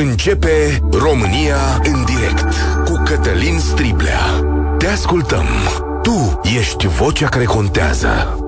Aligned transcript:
Începe 0.00 0.80
România 0.90 1.80
în 1.84 2.04
direct 2.04 2.54
cu 2.84 3.02
Cătălin 3.04 3.58
Striblea. 3.58 4.20
Te 4.78 4.86
ascultăm. 4.86 5.44
Tu 6.02 6.40
ești 6.58 6.86
vocea 6.86 7.28
care 7.28 7.44
contează. 7.44 8.38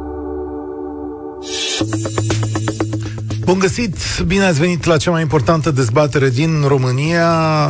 Bun 3.45 3.59
găsit! 3.59 3.97
Bine 4.27 4.45
ați 4.45 4.61
venit 4.61 4.85
la 4.85 4.97
cea 4.97 5.11
mai 5.11 5.23
importantă 5.23 5.71
dezbatere 5.71 6.29
din 6.29 6.65
România. 6.67 7.29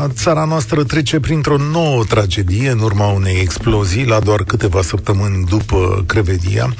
Țara 0.08 0.44
noastră 0.44 0.84
trece 0.84 1.20
printr-o 1.20 1.56
nouă 1.72 2.04
tragedie 2.04 2.70
în 2.70 2.78
urma 2.78 3.06
unei 3.06 3.40
explozii 3.40 4.06
la 4.06 4.18
doar 4.18 4.42
câteva 4.42 4.82
săptămâni 4.82 5.44
după 5.44 6.04
Crevedia. 6.06 6.74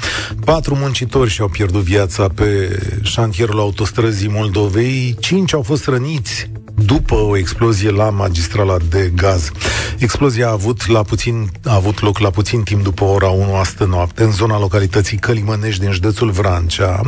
Patru 0.45 0.75
muncitori 0.75 1.29
și-au 1.29 1.47
pierdut 1.47 1.81
viața 1.81 2.27
pe 2.35 2.79
șantierul 3.01 3.59
autostrăzii 3.59 4.29
Moldovei, 4.29 5.15
cinci 5.19 5.53
au 5.53 5.61
fost 5.61 5.87
răniți 5.87 6.49
după 6.93 7.15
o 7.15 7.37
explozie 7.37 7.89
la 7.89 8.09
magistrala 8.09 8.77
de 8.89 9.11
gaz. 9.15 9.51
Explozia 9.97 10.47
a 10.47 10.51
avut, 10.51 10.87
la 10.87 11.01
puțin, 11.01 11.49
a 11.63 11.73
avut 11.73 12.01
loc 12.01 12.19
la 12.19 12.29
puțin 12.29 12.63
timp 12.63 12.83
după 12.83 13.03
ora 13.03 13.27
1 13.27 13.55
astă 13.55 13.85
noapte 13.85 14.23
în 14.23 14.31
zona 14.31 14.59
localității 14.59 15.17
Călimănești 15.17 15.81
din 15.81 15.91
județul 15.91 16.31
Vrancea. 16.31 17.01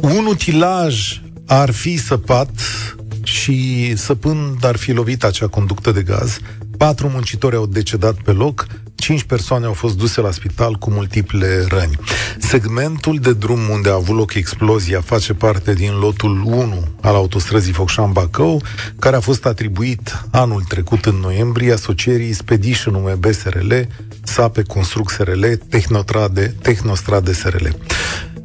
Un 0.00 0.26
utilaj 0.26 1.20
ar 1.46 1.70
fi 1.70 1.96
săpat 1.96 2.50
și 3.22 3.92
săpând 3.96 4.64
ar 4.64 4.76
fi 4.76 4.92
lovit 4.92 5.24
acea 5.24 5.46
conductă 5.46 5.92
de 5.92 6.02
gaz. 6.02 6.38
Patru 6.76 7.08
muncitori 7.08 7.56
au 7.56 7.66
decedat 7.66 8.14
pe 8.14 8.32
loc, 8.32 8.66
cinci 9.02 9.22
persoane 9.22 9.66
au 9.66 9.72
fost 9.72 9.96
duse 9.96 10.20
la 10.20 10.30
spital 10.30 10.74
cu 10.74 10.90
multiple 10.90 11.64
răni. 11.68 11.98
Segmentul 12.38 13.18
de 13.18 13.32
drum 13.32 13.68
unde 13.68 13.88
a 13.88 13.94
avut 13.94 14.16
loc 14.16 14.34
explozia 14.34 15.00
face 15.00 15.34
parte 15.34 15.74
din 15.74 15.98
lotul 15.98 16.42
1 16.44 16.88
al 17.00 17.14
autostrăzii 17.14 17.72
Focșan-Bacău, 17.72 18.62
care 18.98 19.16
a 19.16 19.20
fost 19.20 19.46
atribuit 19.46 20.24
anul 20.30 20.62
trecut 20.62 21.04
în 21.04 21.14
noiembrie 21.14 21.72
asocierii 21.72 22.32
Spedition 22.32 22.94
UMB 22.94 23.24
SRL, 23.24 23.72
SAPE 24.22 24.62
Construc 24.62 25.10
SRL, 25.10 25.44
Tehnostrade, 25.68 26.54
Tehnostrade 26.62 27.32
SRL. 27.32 27.66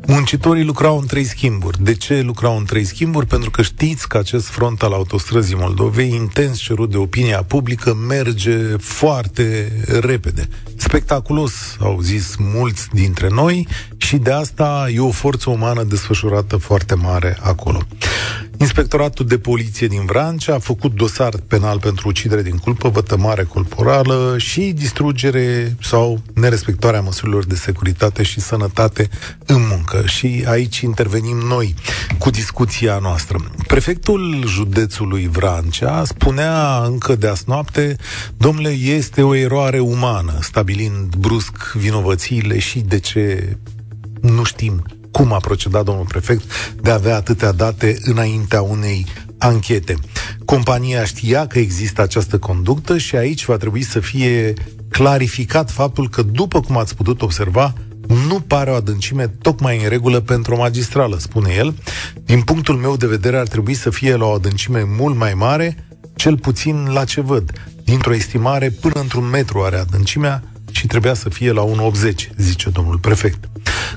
Muncitorii 0.09 0.63
lucrau 0.63 0.99
în 0.99 1.05
trei 1.05 1.23
schimburi. 1.23 1.83
De 1.83 1.93
ce 1.93 2.21
lucrau 2.21 2.57
în 2.57 2.65
trei 2.65 2.83
schimburi? 2.83 3.25
Pentru 3.25 3.49
că 3.49 3.61
știți 3.61 4.07
că 4.07 4.17
acest 4.17 4.47
front 4.47 4.81
al 4.83 4.93
autostrăzii 4.93 5.55
Moldovei, 5.55 6.13
intens 6.13 6.59
cerut 6.59 6.91
de 6.91 6.97
opinia 6.97 7.43
publică, 7.43 7.93
merge 7.93 8.57
foarte 8.77 9.71
repede. 9.99 10.47
Spectaculos, 10.75 11.53
au 11.79 11.99
zis 12.01 12.35
mulți 12.35 12.87
dintre 12.91 13.29
noi, 13.29 13.67
și 13.97 14.17
de 14.17 14.31
asta 14.31 14.87
e 14.93 14.99
o 14.99 15.11
forță 15.11 15.49
umană 15.49 15.83
desfășurată 15.83 16.57
foarte 16.57 16.95
mare 16.95 17.37
acolo. 17.41 17.81
Inspectoratul 18.59 19.25
de 19.25 19.37
poliție 19.37 19.87
din 19.87 20.05
Vrancea 20.05 20.53
a 20.53 20.59
făcut 20.59 20.93
dosar 20.93 21.33
penal 21.47 21.79
pentru 21.79 22.07
ucidere 22.07 22.41
din 22.41 22.57
culpă, 22.57 22.89
vătămare 22.89 23.43
corporală 23.43 24.35
și 24.37 24.61
distrugere 24.61 25.75
sau 25.81 26.21
nerespectarea 26.33 27.01
măsurilor 27.01 27.45
de 27.45 27.55
securitate 27.55 28.23
și 28.23 28.39
sănătate 28.39 29.09
în 29.45 29.67
muncă. 29.69 30.03
Și 30.05 30.43
aici 30.47 30.79
intervenim 30.79 31.37
noi 31.37 31.75
cu 32.17 32.29
discuția 32.29 32.97
noastră. 33.01 33.37
Prefectul 33.67 34.43
județului 34.47 35.27
Vrancea 35.27 36.03
spunea 36.05 36.83
încă 36.85 37.15
de 37.15 37.27
azi 37.27 37.43
noapte, 37.47 37.95
domnule, 38.37 38.69
este 38.69 39.21
o 39.21 39.35
eroare 39.35 39.79
umană, 39.79 40.37
stabilind 40.41 41.15
brusc 41.15 41.73
vinovățiile 41.73 42.59
și 42.59 42.79
de 42.79 42.99
ce 42.99 43.57
nu 44.21 44.43
știm 44.43 44.83
cum 45.17 45.33
a 45.33 45.37
procedat 45.37 45.85
domnul 45.85 46.05
prefect 46.05 46.43
de 46.81 46.89
a 46.89 46.93
avea 46.93 47.15
atâtea 47.15 47.51
date 47.51 47.97
înaintea 48.01 48.61
unei 48.61 49.05
anchete. 49.37 49.95
Compania 50.45 51.05
știa 51.05 51.47
că 51.47 51.59
există 51.59 52.01
această 52.01 52.37
conductă 52.37 52.97
și 52.97 53.15
aici 53.15 53.45
va 53.45 53.57
trebui 53.57 53.81
să 53.81 53.99
fie 53.99 54.53
clarificat 54.89 55.71
faptul 55.71 56.09
că, 56.09 56.21
după 56.21 56.59
cum 56.59 56.77
ați 56.77 56.95
putut 56.95 57.21
observa, 57.21 57.73
nu 58.27 58.39
pare 58.39 58.71
o 58.71 58.73
adâncime 58.73 59.27
tocmai 59.27 59.83
în 59.83 59.89
regulă 59.89 60.19
pentru 60.19 60.53
o 60.53 60.57
magistrală, 60.57 61.17
spune 61.19 61.53
el. 61.57 61.75
Din 62.25 62.41
punctul 62.41 62.75
meu 62.75 62.97
de 62.97 63.07
vedere 63.07 63.37
ar 63.37 63.47
trebui 63.47 63.73
să 63.73 63.89
fie 63.89 64.15
la 64.15 64.25
o 64.25 64.33
adâncime 64.33 64.83
mult 64.97 65.15
mai 65.15 65.33
mare, 65.33 65.87
cel 66.15 66.37
puțin 66.37 66.89
la 66.93 67.03
ce 67.03 67.21
văd. 67.21 67.51
Dintr-o 67.83 68.13
estimare 68.13 68.69
până 68.69 68.99
într-un 68.99 69.29
metru 69.29 69.61
are 69.61 69.77
adâncimea 69.77 70.43
și 70.77 70.87
trebuia 70.87 71.13
să 71.13 71.29
fie 71.29 71.51
la 71.51 71.63
1,80, 71.65 72.29
zice 72.35 72.69
domnul 72.69 72.97
prefect. 72.97 73.49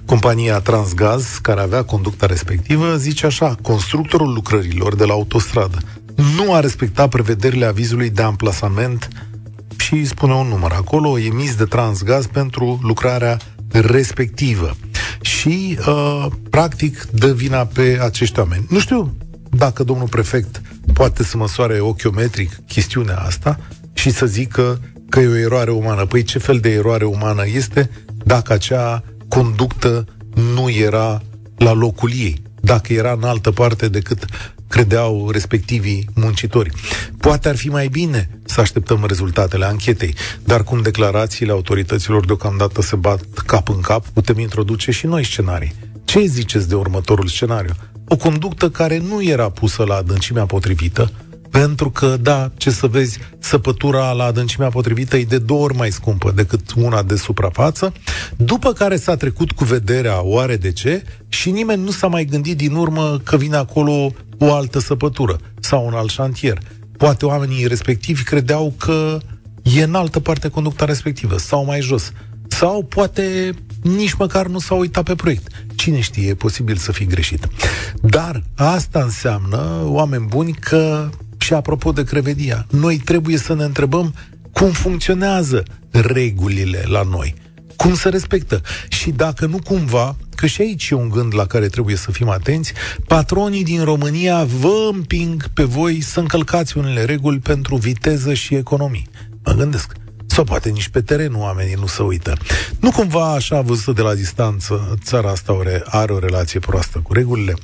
Compania 0.05 0.61
Transgaz, 0.61 1.39
care 1.43 1.61
avea 1.61 1.83
conducta 1.83 2.27
respectivă, 2.27 2.97
zice 2.97 3.27
așa, 3.27 3.55
constructorul 3.63 4.33
lucrărilor 4.33 4.95
de 4.97 5.05
la 5.05 5.13
autostradă 5.13 5.79
nu 6.37 6.53
a 6.53 6.61
respectat 6.61 7.09
prevederile 7.09 7.65
avizului 7.65 8.11
de 8.11 8.23
amplasament 8.23 9.09
și 9.77 10.05
spune 10.05 10.33
un 10.33 10.47
număr 10.47 10.73
acolo, 10.73 11.19
emis 11.19 11.55
de 11.55 11.65
Transgaz 11.65 12.27
pentru 12.27 12.79
lucrarea 12.83 13.39
respectivă. 13.71 14.77
Și, 15.21 15.79
uh, 15.87 16.27
practic, 16.51 17.07
dă 17.13 17.33
vina 17.33 17.65
pe 17.65 17.99
acești 18.03 18.39
oameni. 18.39 18.67
Nu 18.69 18.79
știu 18.79 19.17
dacă 19.51 19.85
domnul 19.85 20.09
prefect 20.09 20.63
poate 20.93 21.25
să 21.25 21.37
măsoare 21.37 21.81
ochiometric 21.81 22.61
chestiunea 22.67 23.17
asta 23.17 23.59
și 23.93 24.11
să 24.11 24.27
zică 24.27 24.81
că 25.11 25.21
e 25.21 25.27
o 25.27 25.37
eroare 25.37 25.71
umană. 25.71 26.05
Păi 26.05 26.23
ce 26.23 26.39
fel 26.39 26.59
de 26.59 26.71
eroare 26.71 27.05
umană 27.05 27.43
este 27.55 27.91
dacă 28.25 28.53
acea 28.53 29.03
conductă 29.29 30.05
nu 30.55 30.71
era 30.71 31.23
la 31.57 31.73
locul 31.73 32.11
ei, 32.11 32.43
dacă 32.61 32.93
era 32.93 33.13
în 33.13 33.23
altă 33.23 33.51
parte 33.51 33.89
decât 33.89 34.25
credeau 34.69 35.31
respectivii 35.31 36.09
muncitori. 36.15 36.71
Poate 37.19 37.49
ar 37.49 37.57
fi 37.57 37.69
mai 37.69 37.89
bine 37.89 38.29
să 38.45 38.61
așteptăm 38.61 39.05
rezultatele 39.07 39.65
anchetei, 39.65 40.15
dar 40.45 40.65
cum 40.65 40.83
declarațiile 40.83 41.53
autorităților 41.53 42.27
deocamdată 42.27 42.83
se 42.83 42.97
bat 42.97 43.21
cap 43.47 43.69
în 43.69 43.81
cap, 43.81 44.07
putem 44.07 44.39
introduce 44.39 44.91
și 44.91 45.07
noi 45.07 45.25
scenarii. 45.25 45.75
Ce 46.05 46.25
ziceți 46.25 46.69
de 46.69 46.75
următorul 46.75 47.27
scenariu? 47.27 47.73
O 48.09 48.17
conductă 48.17 48.71
care 48.71 48.99
nu 48.99 49.23
era 49.23 49.51
pusă 49.51 49.85
la 49.85 49.95
adâncimea 49.95 50.47
potrivită, 50.47 51.13
pentru 51.51 51.91
că, 51.91 52.17
da, 52.21 52.51
ce 52.57 52.71
să 52.71 52.87
vezi, 52.87 53.19
săpătura 53.39 54.13
la 54.13 54.25
adâncimea 54.25 54.69
potrivită 54.69 55.17
e 55.17 55.25
de 55.25 55.39
două 55.39 55.63
ori 55.63 55.77
mai 55.77 55.91
scumpă 55.91 56.33
decât 56.35 56.73
una 56.77 57.03
de 57.03 57.17
suprafață, 57.17 57.93
după 58.37 58.73
care 58.73 58.97
s-a 58.97 59.17
trecut 59.17 59.53
cu 59.53 59.65
vederea 59.65 60.23
oare 60.23 60.57
de 60.57 60.73
ce 60.73 61.03
și 61.29 61.51
nimeni 61.51 61.83
nu 61.83 61.91
s-a 61.91 62.07
mai 62.07 62.25
gândit 62.25 62.57
din 62.57 62.75
urmă 62.75 63.21
că 63.25 63.37
vine 63.37 63.57
acolo 63.57 64.13
o 64.39 64.55
altă 64.55 64.79
săpătură 64.79 65.39
sau 65.61 65.87
un 65.87 65.93
alt 65.93 66.11
șantier. 66.11 66.59
Poate 66.97 67.27
oamenii 67.27 67.67
respectivi 67.67 68.23
credeau 68.23 68.75
că 68.79 69.19
e 69.63 69.83
în 69.83 69.95
altă 69.95 70.21
parte 70.21 70.49
conducta 70.49 70.85
respectivă 70.85 71.39
sau 71.39 71.65
mai 71.65 71.81
jos. 71.81 72.13
Sau 72.49 72.83
poate 72.83 73.55
nici 73.83 74.15
măcar 74.15 74.47
nu 74.47 74.59
s-a 74.59 74.75
uitat 74.75 75.05
pe 75.05 75.15
proiect. 75.15 75.47
Cine 75.75 76.01
știe, 76.01 76.29
e 76.29 76.35
posibil 76.35 76.77
să 76.77 76.93
fi 76.93 77.05
greșit. 77.05 77.49
Dar 78.03 78.43
asta 78.55 79.03
înseamnă, 79.03 79.81
oameni 79.85 80.27
buni, 80.27 80.53
că 80.53 81.09
și 81.51 81.57
apropo 81.57 81.93
de 81.93 82.05
crevedia, 82.05 82.67
noi 82.71 82.97
trebuie 82.97 83.37
să 83.37 83.55
ne 83.55 83.65
întrebăm 83.65 84.15
cum 84.53 84.71
funcționează 84.71 85.63
regulile 85.91 86.85
la 86.87 87.03
noi, 87.03 87.35
cum 87.77 87.95
se 87.95 88.09
respectă 88.09 88.61
și 88.89 89.11
dacă 89.11 89.47
nu 89.47 89.59
cumva, 89.65 90.17
că 90.35 90.47
și 90.47 90.61
aici 90.61 90.91
e 90.91 90.95
un 90.95 91.09
gând 91.09 91.35
la 91.35 91.47
care 91.47 91.67
trebuie 91.67 91.97
să 91.97 92.11
fim 92.11 92.29
atenți, 92.29 92.73
patronii 93.07 93.65
din 93.65 93.85
România 93.85 94.45
vă 94.45 94.91
împing 94.93 95.49
pe 95.49 95.63
voi 95.63 96.01
să 96.01 96.21
încălcați 96.21 96.79
unele 96.79 97.05
reguli 97.05 97.39
pentru 97.39 97.77
viteză 97.77 98.35
și 98.35 98.55
economii. 98.55 99.09
Mă 99.45 99.53
gândesc. 99.53 99.93
Sau 100.41 100.49
poate 100.49 100.71
nici 100.71 100.89
pe 100.89 101.01
teren 101.01 101.35
oamenii 101.35 101.75
nu 101.75 101.87
se 101.87 102.03
uită. 102.03 102.37
Nu 102.79 102.91
cumva 102.91 103.33
așa 103.33 103.61
văzută 103.61 103.93
de 103.93 104.03
la 104.03 104.15
distanță, 104.15 104.99
țara 105.05 105.31
asta 105.31 105.57
are, 105.61 105.83
are 105.87 106.13
o 106.13 106.19
relație 106.19 106.61
proastă 106.61 106.99
cu 106.99 107.13
regulile? 107.13 107.55
0372069599 107.55 107.59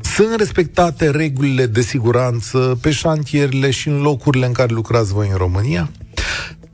Sunt 0.00 0.34
respectate 0.36 1.10
regulile 1.10 1.66
de 1.66 1.80
siguranță 1.80 2.78
pe 2.80 2.90
șantierele 2.90 3.70
și 3.70 3.88
în 3.88 4.00
locurile 4.00 4.46
în 4.46 4.52
care 4.52 4.72
lucrați 4.72 5.12
voi 5.12 5.28
în 5.30 5.36
România? 5.36 5.90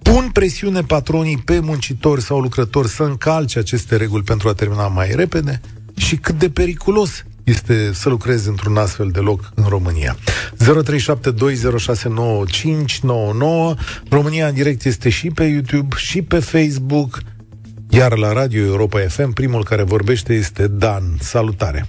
Pun 0.02 0.30
presiune 0.32 0.82
patronii 0.82 1.42
pe 1.44 1.60
muncitori 1.60 2.22
sau 2.22 2.40
lucrători 2.40 2.88
să 2.88 3.02
încalce 3.02 3.58
aceste 3.58 3.96
reguli 3.96 4.22
pentru 4.22 4.48
a 4.48 4.52
termina 4.52 4.88
mai 4.88 5.12
repede? 5.14 5.60
Și 5.96 6.16
cât 6.16 6.38
de 6.38 6.50
periculos 6.50 7.24
este 7.44 7.92
să 7.92 8.08
lucrezi 8.08 8.48
într-un 8.48 8.76
astfel 8.76 9.08
de 9.08 9.20
loc 9.20 9.40
în 9.54 9.64
România. 9.68 10.14
0372069599 10.14 10.18
România 14.10 14.46
în 14.46 14.54
direct 14.54 14.84
este 14.84 15.08
și 15.08 15.30
pe 15.34 15.44
YouTube 15.44 15.96
și 15.96 16.22
pe 16.22 16.38
Facebook, 16.38 17.18
iar 17.90 18.18
la 18.18 18.32
Radio 18.32 18.64
Europa 18.64 18.98
FM 18.98 19.32
primul 19.32 19.64
care 19.64 19.82
vorbește 19.82 20.34
este 20.34 20.68
Dan. 20.68 21.02
Salutare! 21.18 21.84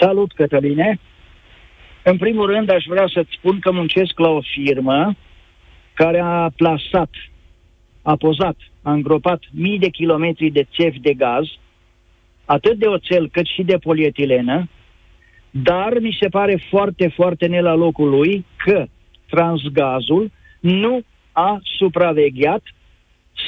Salut, 0.00 0.32
Cătăline! 0.32 1.00
În 2.04 2.16
primul 2.16 2.46
rând 2.46 2.70
aș 2.70 2.84
vrea 2.88 3.10
să-ți 3.14 3.36
spun 3.38 3.58
că 3.58 3.72
muncesc 3.72 4.18
la 4.18 4.28
o 4.28 4.40
firmă 4.40 5.16
care 5.94 6.20
a 6.20 6.50
plasat, 6.56 7.10
a 8.02 8.16
pozat, 8.16 8.56
a 8.82 8.92
îngropat 8.92 9.42
mii 9.52 9.78
de 9.78 9.88
kilometri 9.88 10.50
de 10.50 10.66
țevi 10.76 10.98
de 10.98 11.12
gaz 11.12 11.46
atât 12.48 12.78
de 12.78 12.86
oțel 12.86 13.28
cât 13.28 13.46
și 13.46 13.62
de 13.62 13.76
polietilenă, 13.76 14.68
dar 15.50 15.98
mi 16.00 16.16
se 16.20 16.28
pare 16.28 16.66
foarte, 16.70 17.12
foarte 17.14 17.46
ne 17.46 17.60
la 17.60 17.74
locul 17.74 18.08
lui 18.08 18.44
că 18.56 18.86
transgazul 19.30 20.30
nu 20.60 21.00
a 21.32 21.60
supravegheat 21.78 22.62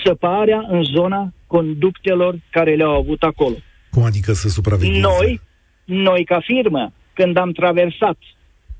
săparea 0.04 0.64
în 0.68 0.82
zona 0.82 1.32
conductelor 1.46 2.34
care 2.50 2.74
le-au 2.74 2.96
avut 2.96 3.22
acolo. 3.22 3.54
Cum 3.90 4.02
adică 4.02 4.32
să 4.32 4.48
supravegheze? 4.48 5.00
Noi, 5.00 5.40
noi 5.84 6.24
ca 6.24 6.40
firmă, 6.40 6.92
când 7.12 7.36
am 7.36 7.52
traversat 7.52 8.18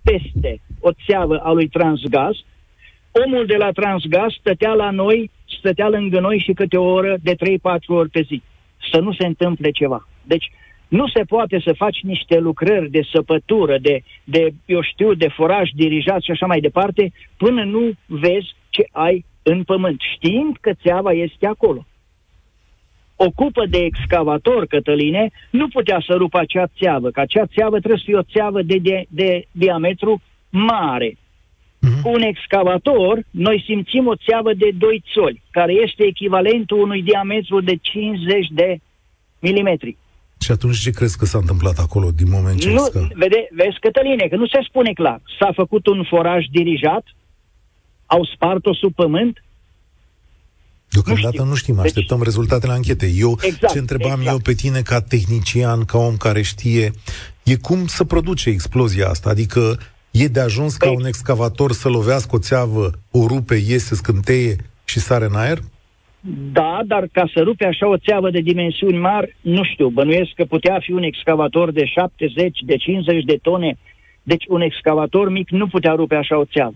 peste 0.02 0.60
o 0.80 0.90
țeavă 1.06 1.36
a 1.36 1.50
lui 1.52 1.68
Transgaz, 1.68 2.36
omul 3.24 3.46
de 3.46 3.56
la 3.56 3.70
Transgaz 3.70 4.32
stătea 4.38 4.72
la 4.72 4.90
noi, 4.90 5.30
stătea 5.58 5.88
lângă 5.88 6.20
noi 6.20 6.38
și 6.38 6.52
câte 6.52 6.76
o 6.76 6.84
oră 6.84 7.16
de 7.22 7.34
3-4 7.34 7.36
ori 7.86 8.10
pe 8.10 8.22
zi. 8.26 8.42
Să 8.92 9.00
nu 9.00 9.12
se 9.12 9.26
întâmple 9.26 9.70
ceva. 9.70 10.08
Deci, 10.32 10.50
nu 10.88 11.08
se 11.08 11.22
poate 11.22 11.60
să 11.64 11.72
faci 11.72 12.00
niște 12.02 12.38
lucrări 12.38 12.90
de 12.90 13.02
săpătură, 13.12 13.78
de, 13.78 14.02
de, 14.24 14.42
eu 14.66 14.82
știu, 14.82 15.14
de 15.14 15.28
foraj 15.28 15.70
dirijat 15.74 16.20
și 16.22 16.30
așa 16.30 16.46
mai 16.46 16.60
departe, 16.60 17.12
până 17.36 17.64
nu 17.64 17.92
vezi 18.06 18.54
ce 18.68 18.82
ai 18.92 19.24
în 19.42 19.62
pământ, 19.62 20.00
știind 20.14 20.56
că 20.60 20.70
țeava 20.82 21.12
este 21.12 21.46
acolo. 21.46 21.86
O 23.16 23.30
cupă 23.30 23.66
de 23.66 23.78
excavator, 23.78 24.66
Cătăline, 24.66 25.30
nu 25.50 25.68
putea 25.68 26.02
să 26.06 26.14
rupă 26.14 26.38
acea 26.38 26.66
țeavă, 26.78 27.10
că 27.10 27.20
acea 27.20 27.46
țeavă 27.46 27.76
trebuie 27.78 27.98
să 27.98 28.04
fie 28.06 28.16
o 28.16 28.30
țeavă 28.34 28.62
de, 28.62 28.76
de, 28.82 29.04
de 29.08 29.44
diametru 29.50 30.22
mare. 30.50 31.10
Uh-huh. 31.10 32.02
Cu 32.02 32.08
un 32.08 32.22
excavator, 32.22 33.22
noi 33.30 33.62
simțim 33.66 34.06
o 34.06 34.14
țeavă 34.14 34.52
de 34.54 34.70
2 34.78 35.02
țoli, 35.12 35.42
care 35.50 35.72
este 35.72 36.04
echivalentul 36.04 36.80
unui 36.80 37.02
diametru 37.02 37.60
de 37.60 37.76
50 37.76 38.46
de 38.50 38.78
milimetri. 39.40 39.96
Și 40.40 40.50
atunci 40.50 40.78
ce 40.78 40.90
crezi 40.90 41.18
că 41.18 41.24
s-a 41.24 41.38
întâmplat 41.38 41.78
acolo 41.78 42.10
din 42.10 42.28
moment 42.30 42.60
ce 42.60 42.70
nu, 42.70 42.88
vede, 43.14 43.48
Vezi, 43.50 43.78
Cătăline, 43.80 44.26
că 44.28 44.36
nu 44.36 44.46
se 44.46 44.58
spune 44.68 44.92
clar. 44.92 45.20
S-a 45.38 45.52
făcut 45.54 45.86
un 45.86 46.04
foraj 46.08 46.44
dirijat, 46.50 47.04
au 48.06 48.24
spart-o 48.24 48.74
sub 48.74 48.94
pământ, 48.94 49.42
Deocamdată 50.88 51.42
nu, 51.42 51.48
nu 51.48 51.54
știm, 51.54 51.74
deci- 51.74 51.84
așteptăm 51.84 52.16
deci, 52.16 52.26
rezultatele 52.26 52.72
anchetei. 52.72 53.14
Eu 53.18 53.38
exact, 53.40 53.72
ce 53.72 53.78
întrebam 53.78 54.18
exact. 54.18 54.30
eu 54.30 54.38
pe 54.38 54.52
tine 54.52 54.82
ca 54.82 55.00
tehnician, 55.00 55.84
ca 55.84 55.98
om 55.98 56.16
care 56.16 56.42
știe, 56.42 56.92
e 57.42 57.56
cum 57.56 57.86
să 57.86 58.04
produce 58.04 58.50
explozia 58.50 59.08
asta? 59.08 59.30
Adică 59.30 59.78
e 60.10 60.26
de 60.26 60.40
ajuns 60.40 60.76
păi, 60.76 60.88
ca 60.88 60.94
un 60.94 61.04
excavator 61.06 61.72
să 61.72 61.88
lovească 61.88 62.36
o 62.36 62.38
țeavă, 62.38 62.90
o 63.10 63.26
rupe, 63.26 63.54
iese, 63.54 63.94
scânteie 63.94 64.56
și 64.84 65.00
sare 65.00 65.24
în 65.24 65.34
aer? 65.34 65.58
Da, 66.52 66.80
dar 66.86 67.08
ca 67.12 67.30
să 67.34 67.40
rupe 67.42 67.66
așa 67.66 67.88
o 67.88 67.96
țeavă 67.96 68.30
de 68.30 68.40
dimensiuni 68.40 68.98
mari, 68.98 69.36
nu 69.40 69.64
știu, 69.64 69.88
bănuiesc 69.88 70.30
că 70.34 70.44
putea 70.44 70.78
fi 70.80 70.92
un 70.92 71.02
excavator 71.02 71.70
de 71.70 71.84
70, 71.84 72.58
de 72.64 72.76
50 72.76 73.24
de 73.24 73.38
tone, 73.42 73.78
deci 74.22 74.44
un 74.48 74.60
excavator 74.60 75.30
mic 75.30 75.50
nu 75.50 75.66
putea 75.66 75.92
rupe 75.92 76.14
așa 76.14 76.38
o 76.38 76.44
țeavă. 76.44 76.74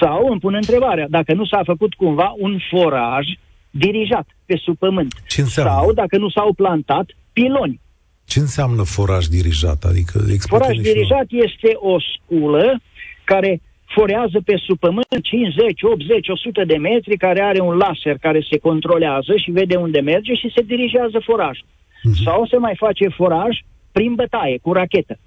Sau 0.00 0.26
îmi 0.30 0.40
pun 0.40 0.54
întrebarea, 0.54 1.06
dacă 1.08 1.34
nu 1.34 1.44
s-a 1.44 1.60
făcut 1.64 1.94
cumva 1.94 2.34
un 2.38 2.58
foraj 2.70 3.26
dirijat 3.70 4.26
pe 4.46 4.56
sub 4.56 4.78
pământ. 4.78 5.14
Ce 5.28 5.40
înseamnă? 5.40 5.72
Sau, 5.72 5.92
dacă 5.92 6.18
nu 6.18 6.28
s-au 6.28 6.52
plantat, 6.52 7.10
piloni. 7.32 7.80
Ce 8.24 8.38
înseamnă 8.38 8.82
foraj 8.82 9.24
dirijat? 9.26 9.84
Adică 9.84 10.18
foraj 10.46 10.76
dirijat 10.76 11.26
este 11.28 11.70
o 11.74 11.96
sculă 12.00 12.80
care 13.24 13.60
forează 13.86 14.40
pe 14.44 14.56
sub 14.56 14.78
pământ 14.78 15.22
50, 15.22 15.82
80, 15.82 16.28
100 16.28 16.64
de 16.64 16.76
metri, 16.76 17.16
care 17.16 17.40
are 17.42 17.60
un 17.60 17.76
laser 17.76 18.18
care 18.18 18.46
se 18.50 18.58
controlează 18.58 19.36
și 19.36 19.50
vede 19.50 19.76
unde 19.76 20.00
merge 20.00 20.34
și 20.34 20.52
se 20.54 20.62
dirigează 20.62 21.18
foraj. 21.18 21.58
Uh-huh. 21.58 22.22
Sau 22.24 22.46
se 22.46 22.56
mai 22.56 22.74
face 22.76 23.08
foraj 23.08 23.58
prin 23.92 24.14
bătaie, 24.14 24.58
cu 24.62 24.72
rachetă. 24.72 25.18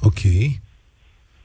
Ok. 0.00 0.20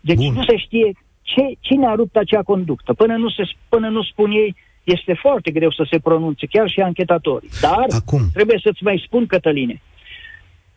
Deci 0.01 0.15
Bun. 0.15 0.33
nu 0.33 0.44
se 0.44 0.57
știe 0.57 0.91
ce, 1.21 1.41
cine 1.59 1.85
a 1.85 1.94
rupt 1.95 2.15
acea 2.15 2.44
conductă. 2.44 2.94
Până 2.94 3.15
nu, 3.15 3.30
se, 3.30 3.44
până 3.69 3.88
nu 3.89 4.03
spun 4.03 4.31
ei, 4.31 4.56
este 4.83 5.13
foarte 5.13 5.51
greu 5.51 5.71
să 5.71 5.88
se 5.89 6.00
pronunțe, 6.00 6.45
chiar 6.45 6.69
și 6.69 6.80
anchetatorii. 6.80 7.50
Dar 7.62 7.85
Acum. 7.89 8.21
trebuie 8.33 8.59
să-ți 8.63 8.83
mai 8.83 9.03
spun, 9.06 9.25
Cătăline, 9.25 9.81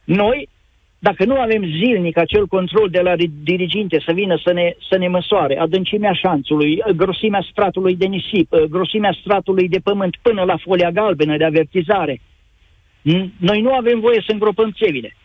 noi, 0.04 0.48
dacă 1.02 1.24
nu 1.24 1.40
avem 1.40 1.62
zilnic 1.64 2.16
acel 2.16 2.46
control 2.46 2.88
de 2.90 3.00
la 3.00 3.14
diriginte 3.42 4.02
să 4.06 4.12
vină 4.12 4.40
să 4.44 4.52
ne, 4.52 4.74
să 4.88 4.96
ne 4.98 5.08
măsoare 5.08 5.58
adâncimea 5.58 6.12
șanțului, 6.12 6.82
grosimea 6.96 7.46
stratului 7.50 7.96
de 7.96 8.06
nisip, 8.06 8.54
grosimea 8.68 9.16
stratului 9.20 9.68
de 9.68 9.78
pământ 9.78 10.16
până 10.22 10.42
la 10.42 10.56
folia 10.56 10.90
galbenă 10.90 11.36
de 11.36 11.44
avertizare, 11.44 12.20
noi 13.36 13.60
nu 13.60 13.72
avem 13.72 14.00
voie 14.00 14.22
să 14.26 14.32
îngropăm 14.32 14.70
țevile. 14.70 15.16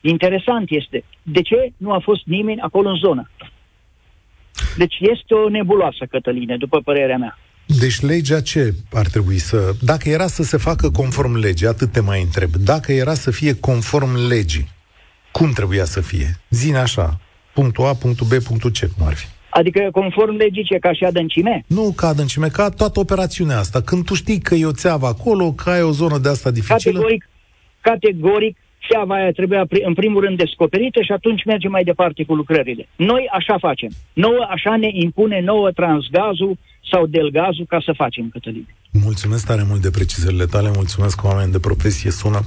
Interesant 0.00 0.70
este, 0.70 1.04
de 1.22 1.42
ce 1.42 1.72
nu 1.76 1.92
a 1.92 1.98
fost 1.98 2.22
nimeni 2.26 2.60
acolo 2.60 2.88
în 2.88 2.96
zonă? 2.96 3.30
Deci 4.76 4.96
este 5.00 5.34
o 5.34 5.48
nebuloasă, 5.48 6.04
Cătăline, 6.10 6.56
după 6.56 6.80
părerea 6.80 7.16
mea. 7.16 7.38
Deci 7.66 8.00
legea 8.00 8.40
ce 8.40 8.74
ar 8.92 9.06
trebui 9.06 9.38
să... 9.38 9.72
Dacă 9.80 10.08
era 10.08 10.26
să 10.26 10.42
se 10.42 10.56
facă 10.56 10.90
conform 10.90 11.36
legii, 11.36 11.66
atât 11.66 11.92
te 11.92 12.00
mai 12.00 12.22
întreb. 12.22 12.50
Dacă 12.50 12.92
era 12.92 13.14
să 13.14 13.30
fie 13.30 13.60
conform 13.60 14.26
legii, 14.28 14.68
cum 15.32 15.50
trebuia 15.52 15.84
să 15.84 16.00
fie? 16.00 16.26
Zine 16.50 16.78
așa, 16.78 17.20
punctul 17.52 17.84
A, 17.84 17.94
punctul 17.94 18.26
B, 18.26 18.42
punctul 18.42 18.70
C, 18.70 18.78
cum 18.78 19.06
ar 19.06 19.14
fi? 19.14 19.26
Adică 19.50 19.88
conform 19.92 20.36
legii 20.36 20.64
ce, 20.64 20.78
ca 20.78 20.92
și 20.92 21.04
adâncime? 21.04 21.64
Nu 21.66 21.92
ca 21.96 22.06
adâncime, 22.06 22.48
ca 22.48 22.68
toată 22.68 23.00
operațiunea 23.00 23.58
asta. 23.58 23.80
Când 23.80 24.04
tu 24.04 24.14
știi 24.14 24.40
că 24.40 24.54
e 24.54 24.66
o 24.66 24.72
țeavă 24.72 25.06
acolo, 25.06 25.52
că 25.52 25.70
ai 25.70 25.82
o 25.82 25.90
zonă 25.90 26.18
de 26.18 26.28
asta 26.28 26.50
dificilă... 26.50 26.92
Categoric, 26.92 27.28
categoric 27.80 28.56
țeava 28.88 29.14
aia 29.14 29.30
trebuia 29.30 29.66
în 29.84 29.94
primul 29.94 30.24
rând 30.24 30.36
descoperită 30.36 31.02
și 31.02 31.12
atunci 31.12 31.44
mergem 31.44 31.70
mai 31.70 31.84
departe 31.84 32.24
cu 32.24 32.34
lucrările. 32.34 32.88
Noi 32.96 33.28
așa 33.32 33.58
facem. 33.58 33.90
Nouă 34.12 34.46
așa 34.50 34.76
ne 34.76 34.88
impune 34.92 35.40
nouă 35.40 35.70
transgazul 35.70 36.58
sau 36.90 37.06
delgazul 37.06 37.66
ca 37.68 37.82
să 37.84 37.92
facem, 37.96 38.28
Cătălin. 38.28 38.66
Mulțumesc 38.90 39.46
tare 39.46 39.64
mult 39.68 39.80
de 39.80 39.90
precizările 39.90 40.46
tale, 40.46 40.70
mulțumesc 40.74 41.20
că 41.20 41.26
oameni 41.26 41.52
de 41.52 41.58
profesie 41.58 42.10
sună 42.10 42.40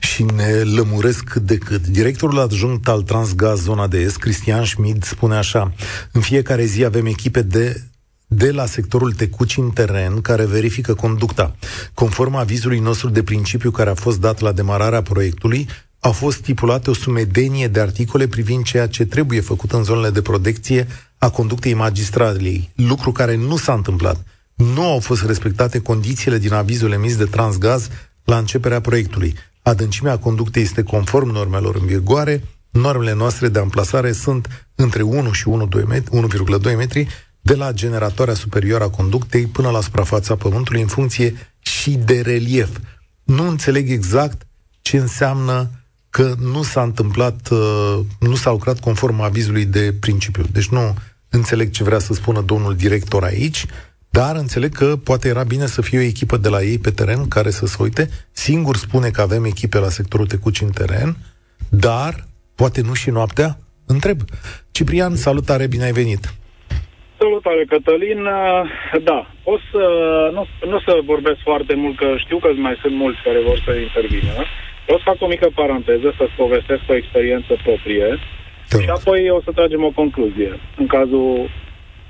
și 0.00 0.22
ne 0.22 0.62
lămuresc 0.76 1.24
cât 1.24 1.42
de 1.42 1.58
cât. 1.58 1.86
Directorul 1.86 2.38
adjunct 2.38 2.88
al 2.88 3.02
Transgaz 3.02 3.62
Zona 3.62 3.86
de 3.86 3.98
Est, 3.98 4.16
Cristian 4.16 4.64
Schmid, 4.64 5.02
spune 5.02 5.34
așa, 5.34 5.72
în 6.12 6.20
fiecare 6.20 6.64
zi 6.64 6.84
avem 6.84 7.06
echipe 7.06 7.42
de 7.42 7.82
de 8.30 8.50
la 8.50 8.66
sectorul 8.66 9.12
Tecuci 9.12 9.56
în 9.56 9.70
teren 9.70 10.20
care 10.20 10.46
verifică 10.46 10.94
conducta. 10.94 11.56
Conform 11.94 12.34
avizului 12.34 12.78
nostru 12.78 13.08
de 13.08 13.22
principiu 13.22 13.70
care 13.70 13.90
a 13.90 13.94
fost 13.94 14.20
dat 14.20 14.40
la 14.40 14.52
demararea 14.52 15.02
proiectului, 15.02 15.68
au 16.00 16.12
fost 16.12 16.36
stipulate 16.36 16.90
o 16.90 16.94
sumedenie 16.94 17.68
de 17.68 17.80
articole 17.80 18.26
privind 18.26 18.64
ceea 18.64 18.86
ce 18.86 19.04
trebuie 19.04 19.40
făcut 19.40 19.72
în 19.72 19.84
zonele 19.84 20.10
de 20.10 20.22
protecție 20.22 20.86
a 21.18 21.30
conductei 21.30 21.74
magistralei, 21.74 22.70
lucru 22.74 23.12
care 23.12 23.36
nu 23.36 23.56
s-a 23.56 23.72
întâmplat. 23.72 24.24
Nu 24.54 24.82
au 24.82 24.98
fost 24.98 25.24
respectate 25.24 25.78
condițiile 25.78 26.38
din 26.38 26.52
avizul 26.52 26.92
emis 26.92 27.16
de 27.16 27.24
Transgaz 27.24 27.88
la 28.24 28.38
începerea 28.38 28.80
proiectului. 28.80 29.34
Adâncimea 29.62 30.18
conductei 30.18 30.62
este 30.62 30.82
conform 30.82 31.30
normelor 31.30 31.76
în 31.76 31.86
vigoare, 31.86 32.44
normele 32.70 33.12
noastre 33.12 33.48
de 33.48 33.58
amplasare 33.58 34.12
sunt 34.12 34.68
între 34.74 35.02
1 35.02 35.32
și 35.32 35.44
1,2 35.80 35.84
metri, 35.86 36.28
1,2 36.70 36.76
metri, 36.76 37.06
de 37.40 37.54
la 37.54 37.72
generatoarea 37.72 38.34
superioară 38.34 38.84
a 38.84 38.90
conductei 38.90 39.46
până 39.46 39.70
la 39.70 39.80
suprafața 39.80 40.36
Pământului 40.36 40.80
în 40.80 40.86
funcție 40.86 41.34
și 41.58 41.90
de 41.90 42.20
relief. 42.20 42.78
Nu 43.22 43.48
înțeleg 43.48 43.90
exact 43.90 44.46
ce 44.80 44.96
înseamnă 44.96 45.70
că 46.10 46.34
nu 46.52 46.62
s-a 46.62 46.82
întâmplat, 46.82 47.48
uh, 47.50 47.98
nu 48.20 48.34
s-a 48.34 48.50
lucrat 48.50 48.80
conform 48.80 49.20
avizului 49.20 49.64
de 49.64 49.94
principiu. 50.00 50.42
Deci 50.52 50.68
nu 50.68 50.94
înțeleg 51.28 51.70
ce 51.70 51.84
vrea 51.84 51.98
să 51.98 52.12
spună 52.12 52.40
domnul 52.40 52.74
director 52.74 53.24
aici, 53.24 53.66
dar 54.10 54.36
înțeleg 54.36 54.72
că 54.72 54.96
poate 55.04 55.28
era 55.28 55.42
bine 55.42 55.66
să 55.66 55.82
fie 55.82 55.98
o 55.98 56.02
echipă 56.02 56.36
de 56.36 56.48
la 56.48 56.62
ei 56.62 56.78
pe 56.78 56.90
teren 56.90 57.28
care 57.28 57.50
să 57.50 57.66
se 57.66 57.76
uite. 57.82 58.08
Singur 58.32 58.76
spune 58.76 59.08
că 59.08 59.20
avem 59.20 59.44
echipe 59.44 59.78
la 59.78 59.88
sectorul 59.88 60.26
Tecuci 60.26 60.60
în 60.60 60.70
teren, 60.70 61.16
dar 61.70 62.24
poate 62.54 62.80
nu 62.80 62.94
și 62.94 63.10
noaptea? 63.10 63.58
Întreb. 63.86 64.18
Ciprian, 64.70 65.14
salutare, 65.16 65.66
bine 65.66 65.84
ai 65.84 65.92
venit! 65.92 66.32
Salutare, 67.18 67.64
Cătălin. 67.64 68.22
Da, 69.02 69.20
o 69.44 69.56
să, 69.70 69.82
nu, 70.32 70.46
nu 70.70 70.78
să 70.80 70.92
vorbesc 71.04 71.38
foarte 71.42 71.74
mult, 71.74 71.96
că 71.96 72.14
știu 72.16 72.38
că 72.38 72.48
mai 72.56 72.78
sunt 72.82 72.94
mulți 72.94 73.20
care 73.24 73.40
vor 73.48 73.62
să 73.64 73.72
intervină. 73.72 74.34
O 74.92 74.96
să 74.96 75.02
fac 75.04 75.16
o 75.18 75.26
mică 75.26 75.48
paranteză, 75.54 76.14
să-ți 76.18 76.36
povestesc 76.36 76.82
o 76.88 76.94
experiență 76.94 77.52
proprie 77.62 78.18
da. 78.70 78.78
și 78.80 78.88
apoi 78.88 79.30
o 79.30 79.40
să 79.40 79.50
tragem 79.54 79.84
o 79.84 79.90
concluzie. 79.90 80.52
În 80.76 80.86
cazul, 80.86 81.50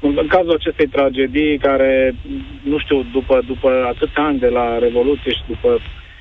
în 0.01 0.27
cazul 0.29 0.55
acestei 0.55 0.87
tragedii 0.87 1.59
care, 1.59 2.15
nu 2.63 2.79
știu, 2.79 3.07
după, 3.13 3.41
după 3.47 3.69
atâția 3.93 4.23
ani 4.23 4.39
de 4.39 4.49
la 4.49 4.79
Revoluție 4.79 5.33
și 5.33 5.43
după 5.47 5.81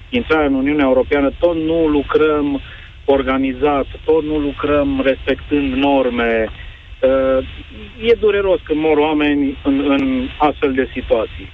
intrarea 0.10 0.46
în 0.46 0.54
Uniunea 0.54 0.86
Europeană, 0.86 1.32
tot 1.40 1.56
nu 1.56 1.88
lucrăm 1.88 2.62
organizat, 3.06 3.86
tot 4.06 4.24
nu 4.24 4.38
lucrăm 4.38 5.02
respectând 5.04 5.74
norme, 5.74 6.50
Uh, 7.02 7.46
e 8.02 8.14
dureros 8.20 8.60
când 8.64 8.80
mor 8.80 8.98
oameni 8.98 9.58
în, 9.64 9.92
în 9.92 10.28
astfel 10.38 10.74
de 10.74 10.90
situații. 10.94 11.50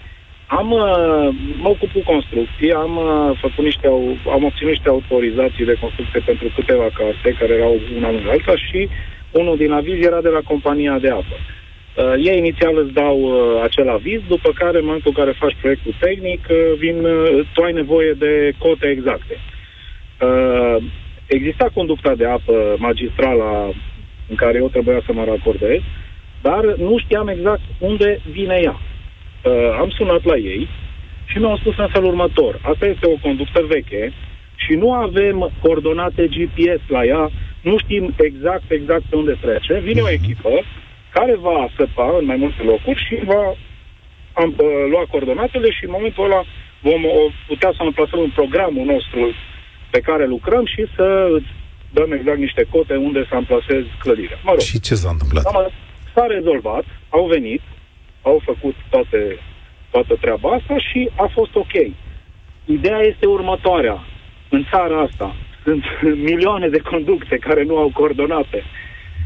Am, 0.60 0.72
uh, 0.72 1.28
mă 1.64 1.70
ocup 1.70 1.92
cu 1.92 2.02
construcții, 2.12 2.72
am 2.86 2.94
uh, 2.98 3.38
făcut 3.42 3.64
niște, 3.64 3.88
am 4.36 4.44
obținut 4.44 4.74
niște 4.76 4.90
autorizații 4.90 5.66
de 5.66 5.78
construcție 5.84 6.22
pentru 6.26 6.48
câteva 6.56 6.88
case 6.94 7.38
care 7.40 7.54
erau 7.54 7.80
una 7.98 8.10
în 8.10 8.28
alta 8.30 8.56
și 8.68 8.90
unul 9.32 9.58
din 9.58 9.72
aviz 9.72 10.06
era 10.06 10.22
de 10.22 10.30
la 10.30 10.42
compania 10.52 11.00
de 11.00 11.10
apă. 11.10 11.36
Uh, 11.38 12.14
ei 12.30 12.38
inițial 12.38 12.78
îți 12.78 12.94
dau 12.94 13.18
uh, 13.22 13.62
acel 13.64 13.90
aviz, 13.90 14.20
după 14.28 14.50
care, 14.62 14.78
în 14.78 14.86
momentul 14.86 15.14
în 15.16 15.24
care 15.24 15.42
faci 15.44 15.58
proiectul 15.62 15.96
tehnic, 16.00 16.48
uh, 16.50 16.58
vin, 16.78 17.06
uh, 17.06 17.46
tu 17.54 17.62
ai 17.62 17.74
nevoie 17.74 18.12
de 18.12 18.52
cote 18.58 18.88
exacte. 18.88 19.36
Uh, 20.22 20.78
exista 21.28 21.68
conducta 21.74 22.16
de 22.16 22.26
apă 22.26 22.76
magistrală 22.78 23.74
în 24.30 24.36
care 24.36 24.58
eu 24.58 24.68
trebuia 24.68 25.02
să 25.06 25.14
mă 25.14 25.24
racordez, 25.24 25.80
dar 26.42 26.64
nu 26.78 26.98
știam 26.98 27.28
exact 27.28 27.62
unde 27.80 28.20
vine 28.32 28.60
ea. 28.64 28.80
Uh, 29.44 29.78
am 29.80 29.90
sunat 29.90 30.24
la 30.24 30.36
ei 30.36 30.68
și 31.26 31.38
mi-au 31.38 31.58
spus 31.58 31.78
în 31.78 31.88
felul 31.88 32.10
următor. 32.10 32.60
Asta 32.62 32.86
este 32.86 33.08
o 33.08 33.18
conductă 33.22 33.62
veche 33.68 34.14
și 34.56 34.74
nu 34.74 34.94
avem 34.94 35.52
coordonate 35.62 36.28
GPS 36.28 36.82
la 36.88 37.06
ea, 37.06 37.30
nu 37.62 37.78
știm 37.78 38.14
exact, 38.18 38.72
exact 38.72 39.04
pe 39.10 39.16
unde 39.16 39.38
trece. 39.42 39.80
Vine 39.80 40.02
o 40.02 40.10
echipă 40.10 40.50
care 41.14 41.36
va 41.36 41.70
săpa 41.78 42.16
în 42.20 42.26
mai 42.26 42.36
multe 42.36 42.64
locuri 42.64 43.06
și 43.08 43.26
va 43.26 43.56
am, 44.34 44.50
uh, 44.58 44.66
lua 44.90 45.06
coordonatele 45.12 45.72
și 45.72 45.84
în 45.84 45.92
momentul 45.92 46.26
ăla 46.26 46.44
vom 46.82 47.04
uh, 47.04 47.34
putea 47.48 47.72
să 47.76 47.82
amplasăm 47.84 48.20
în 48.20 48.30
programul 48.30 48.86
nostru 48.86 49.34
pe 49.90 50.00
care 50.00 50.26
lucrăm 50.26 50.66
și 50.66 50.86
să 50.96 51.28
îți 51.38 51.50
dăm 51.92 52.12
exact 52.12 52.38
niște 52.38 52.64
cote 52.70 52.96
unde 52.96 53.26
să 53.30 53.36
amplasezi 53.36 53.88
clădirea. 54.00 54.40
Mă 54.44 54.52
rog. 54.52 54.60
Și 54.60 54.80
ce 54.80 54.96
s-a 54.96 55.10
întâmplat? 55.10 55.44
Am, 55.46 55.72
s-a 56.14 56.26
rezolvat, 56.26 56.86
au 57.10 57.26
venit, 57.26 57.62
au 58.24 58.42
făcut 58.46 58.76
toate, 58.90 59.40
toată 59.92 60.18
treaba 60.22 60.50
asta 60.50 60.78
și 60.78 61.10
a 61.16 61.30
fost 61.34 61.56
ok. 61.56 61.74
Ideea 62.66 63.00
este 63.00 63.26
următoarea. 63.26 64.04
În 64.50 64.66
țara 64.70 65.00
asta 65.00 65.36
sunt 65.64 65.84
milioane 66.30 66.68
de 66.70 66.78
conducte 66.78 67.38
care 67.38 67.64
nu 67.64 67.78
au 67.78 67.92
coordonate. 67.94 68.64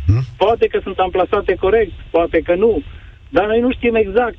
Hmm? 0.05 0.21
Poate 0.37 0.67
că 0.67 0.79
sunt 0.83 0.97
amplasate 0.99 1.55
corect, 1.55 1.91
poate 2.09 2.39
că 2.39 2.55
nu, 2.55 2.81
dar 3.29 3.45
noi 3.45 3.59
nu 3.59 3.71
știm 3.71 3.95
exact 3.95 4.37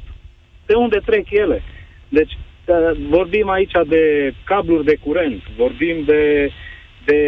de 0.66 0.74
unde 0.74 0.98
trec 1.04 1.30
ele. 1.30 1.62
Deci 2.08 2.32
uh, 2.32 2.98
vorbim 3.08 3.48
aici 3.48 3.72
de 3.86 4.34
cabluri 4.44 4.84
de 4.84 4.96
curent, 5.04 5.42
vorbim 5.56 5.96
de, 6.04 6.50
de 7.04 7.20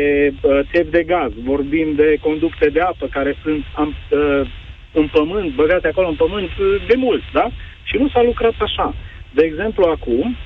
uh, 0.42 0.60
țevi 0.72 0.90
de 0.90 1.02
gaz, 1.02 1.32
vorbim 1.44 1.94
de 1.94 2.18
conducte 2.20 2.68
de 2.68 2.80
apă 2.80 3.06
care 3.10 3.36
sunt 3.42 3.64
uh, 3.86 4.48
în 4.92 5.08
pământ, 5.12 5.54
băgate 5.54 5.88
acolo 5.88 6.08
în 6.08 6.14
pământ 6.14 6.50
uh, 6.58 6.86
de 6.86 6.94
mult, 6.96 7.22
da? 7.32 7.50
Și 7.82 7.96
nu 7.96 8.08
s-a 8.08 8.22
lucrat 8.22 8.54
așa. 8.58 8.94
De 9.34 9.42
exemplu, 9.44 9.84
acum, 9.84 10.36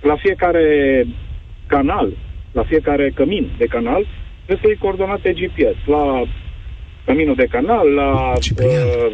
la 0.00 0.16
fiecare 0.16 0.66
canal, 1.66 2.08
la 2.52 2.64
fiecare 2.64 3.10
cămin 3.14 3.50
de 3.58 3.64
canal, 3.64 4.06
trebuie 4.44 4.58
să 4.60 4.66
iei 4.68 4.84
coordonate 4.84 5.32
GPS. 5.32 5.86
La 5.86 6.22
căminul 7.04 7.34
de 7.34 7.46
canal, 7.50 7.88
la... 7.88 8.32
Ciprian. 8.40 8.86
Uh, 8.86 9.12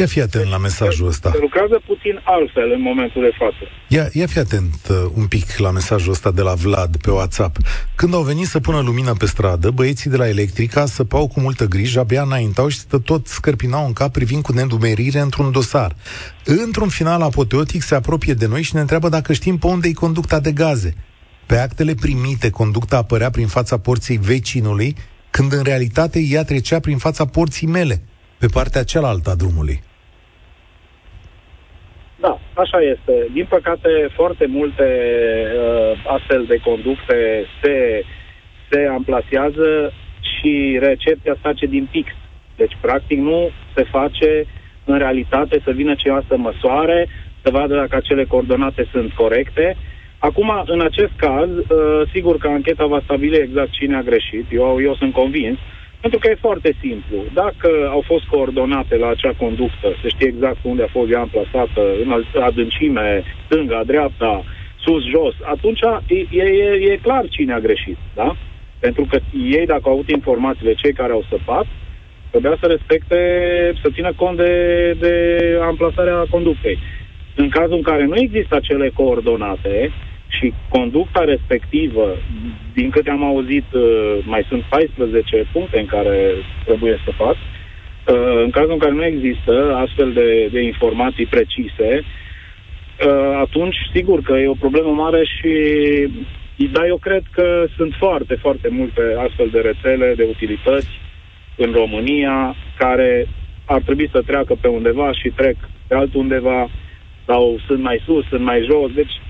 Ia 0.00 0.06
fi 0.06 0.20
atent 0.20 0.50
la 0.50 0.58
mesajul 0.58 1.06
ăsta. 1.06 1.30
Se 1.30 1.38
lucrează 1.40 1.80
puțin 1.86 2.20
altfel 2.24 2.72
în 2.72 2.82
momentul 2.82 3.22
de 3.22 3.30
față. 3.38 3.62
Ia, 3.88 4.08
ia 4.12 4.26
fi 4.26 4.38
atent 4.38 4.74
uh, 4.90 4.96
un 5.14 5.26
pic 5.26 5.56
la 5.56 5.70
mesajul 5.70 6.12
ăsta 6.12 6.30
de 6.30 6.42
la 6.42 6.54
Vlad 6.54 6.96
pe 6.96 7.10
WhatsApp. 7.10 7.56
Când 7.94 8.14
au 8.14 8.22
venit 8.22 8.46
să 8.46 8.60
pună 8.60 8.80
lumină 8.80 9.12
pe 9.12 9.26
stradă, 9.26 9.70
băieții 9.70 10.10
de 10.10 10.16
la 10.16 10.28
Electrica 10.28 10.86
săpau 10.86 11.28
cu 11.28 11.40
multă 11.40 11.64
grijă, 11.64 12.00
abia 12.00 12.22
înaintau 12.22 12.68
și 12.68 12.78
tot 13.04 13.26
scărpinau 13.26 13.86
în 13.86 13.92
cap 13.92 14.12
privind 14.12 14.42
cu 14.42 14.52
nedumerire 14.52 15.18
într-un 15.18 15.50
dosar. 15.50 15.94
Într-un 16.44 16.88
final 16.88 17.22
apoteotic 17.22 17.82
se 17.82 17.94
apropie 17.94 18.34
de 18.34 18.46
noi 18.46 18.62
și 18.62 18.74
ne 18.74 18.80
întreabă 18.80 19.08
dacă 19.08 19.32
știm 19.32 19.58
pe 19.58 19.66
unde 19.66 19.88
e 19.88 19.92
conducta 19.92 20.40
de 20.40 20.52
gaze. 20.52 20.94
Pe 21.46 21.58
actele 21.58 21.94
primite, 21.94 22.50
conducta 22.50 22.96
apărea 22.96 23.30
prin 23.30 23.46
fața 23.46 23.78
porții 23.78 24.16
vecinului, 24.16 24.96
când 25.30 25.52
în 25.52 25.62
realitate 25.62 26.20
ea 26.20 26.44
trecea 26.44 26.80
prin 26.80 26.96
fața 26.96 27.24
porții 27.24 27.66
mele, 27.66 28.02
pe 28.38 28.46
partea 28.46 28.84
cealaltă 28.84 29.30
a 29.30 29.34
drumului. 29.34 29.88
Da, 32.60 32.66
așa 32.66 32.80
este. 32.94 33.26
Din 33.32 33.46
păcate, 33.48 34.08
foarte 34.14 34.46
multe 34.46 34.86
uh, 35.56 36.04
astfel 36.06 36.44
de 36.48 36.56
conducte 36.56 37.46
se, 37.62 38.04
se 38.70 38.86
amplasează 38.86 39.92
și 40.20 40.78
recepția 40.80 41.32
se 41.32 41.40
face 41.42 41.66
din 41.66 41.88
pix. 41.90 42.10
Deci, 42.56 42.76
practic, 42.80 43.18
nu 43.18 43.50
se 43.74 43.82
face 43.82 44.44
în 44.84 44.98
realitate 44.98 45.60
să 45.64 45.70
vină 45.70 45.94
cineva 45.94 46.22
să 46.28 46.36
măsoare, 46.36 47.08
să 47.42 47.50
vadă 47.50 47.74
dacă 47.74 47.96
acele 47.96 48.24
coordonate 48.24 48.88
sunt 48.92 49.12
corecte. 49.12 49.76
Acum, 50.18 50.62
în 50.66 50.80
acest 50.80 51.12
caz, 51.16 51.48
uh, 51.48 52.08
sigur 52.12 52.38
că 52.38 52.48
ancheta 52.48 52.86
va 52.86 53.00
stabili 53.04 53.36
exact 53.36 53.70
cine 53.70 53.96
a 53.96 54.02
greșit. 54.02 54.44
Eu, 54.50 54.80
eu 54.82 54.94
sunt 54.94 55.12
convins. 55.12 55.58
Uh, 55.58 55.79
pentru 56.00 56.18
că 56.18 56.28
e 56.28 56.46
foarte 56.46 56.76
simplu. 56.80 57.16
Dacă 57.32 57.88
au 57.90 58.02
fost 58.06 58.24
coordonate 58.24 58.96
la 58.96 59.08
acea 59.08 59.32
conductă, 59.36 59.88
se 60.02 60.08
știe 60.08 60.26
exact 60.26 60.58
unde 60.62 60.82
a 60.82 60.94
fost 60.96 61.10
ea 61.10 61.20
amplasată, 61.20 61.82
în 62.02 62.24
adâncime, 62.42 63.22
stânga, 63.44 63.82
dreapta, 63.86 64.44
sus, 64.84 65.04
jos, 65.04 65.34
atunci 65.42 65.80
e, 66.06 66.38
e, 66.38 66.92
e 66.92 66.96
clar 66.96 67.28
cine 67.28 67.52
a 67.52 67.58
greșit, 67.58 67.98
da? 68.14 68.36
Pentru 68.78 69.06
că 69.10 69.18
ei, 69.50 69.66
dacă 69.66 69.82
au 69.84 69.92
avut 69.92 70.10
informațiile, 70.10 70.74
cei 70.74 70.92
care 70.92 71.12
au 71.12 71.24
săpat, 71.28 71.66
trebuia 72.30 72.56
să 72.60 72.66
respecte, 72.66 73.18
să 73.82 73.88
țină 73.94 74.12
cont 74.16 74.36
de, 74.36 74.52
de 74.98 75.14
amplasarea 75.62 76.24
conductei. 76.30 76.78
În 77.34 77.48
cazul 77.48 77.76
în 77.76 77.82
care 77.82 78.04
nu 78.04 78.16
există 78.16 78.54
acele 78.56 78.90
coordonate, 78.94 79.92
și 80.38 80.52
conducta 80.68 81.24
respectivă, 81.24 82.16
din 82.74 82.90
câte 82.90 83.10
am 83.10 83.24
auzit, 83.24 83.64
uh, 83.72 84.18
mai 84.24 84.44
sunt 84.48 84.62
14 84.62 85.46
puncte 85.52 85.78
în 85.78 85.86
care 85.86 86.34
trebuie 86.64 87.00
să 87.04 87.10
fac. 87.16 87.36
Uh, 87.36 88.42
în 88.44 88.50
cazul 88.50 88.72
în 88.72 88.78
care 88.78 88.92
nu 88.92 89.04
există 89.04 89.74
astfel 89.84 90.12
de, 90.12 90.48
de 90.52 90.62
informații 90.62 91.26
precise, 91.26 91.90
uh, 92.02 93.38
atunci 93.40 93.76
sigur 93.94 94.22
că 94.22 94.32
e 94.32 94.48
o 94.48 94.64
problemă 94.64 94.90
mare 94.90 95.24
și 95.24 95.52
dar 96.72 96.86
eu 96.86 96.96
cred 96.96 97.22
că 97.32 97.66
sunt 97.76 97.94
foarte, 97.98 98.34
foarte 98.34 98.68
multe 98.68 99.02
astfel 99.26 99.48
de 99.52 99.60
rețele, 99.60 100.14
de 100.16 100.26
utilități 100.28 100.88
în 101.56 101.72
România 101.72 102.54
care 102.78 103.26
ar 103.64 103.80
trebui 103.80 104.08
să 104.12 104.22
treacă 104.26 104.54
pe 104.60 104.68
undeva 104.68 105.12
și 105.12 105.28
trec 105.28 105.56
pe 105.86 105.94
altundeva 105.94 106.68
sau 107.26 107.58
sunt 107.66 107.82
mai 107.82 108.02
sus, 108.04 108.26
sunt 108.28 108.42
mai 108.42 108.66
jos. 108.70 108.90
Deci, 108.92 109.20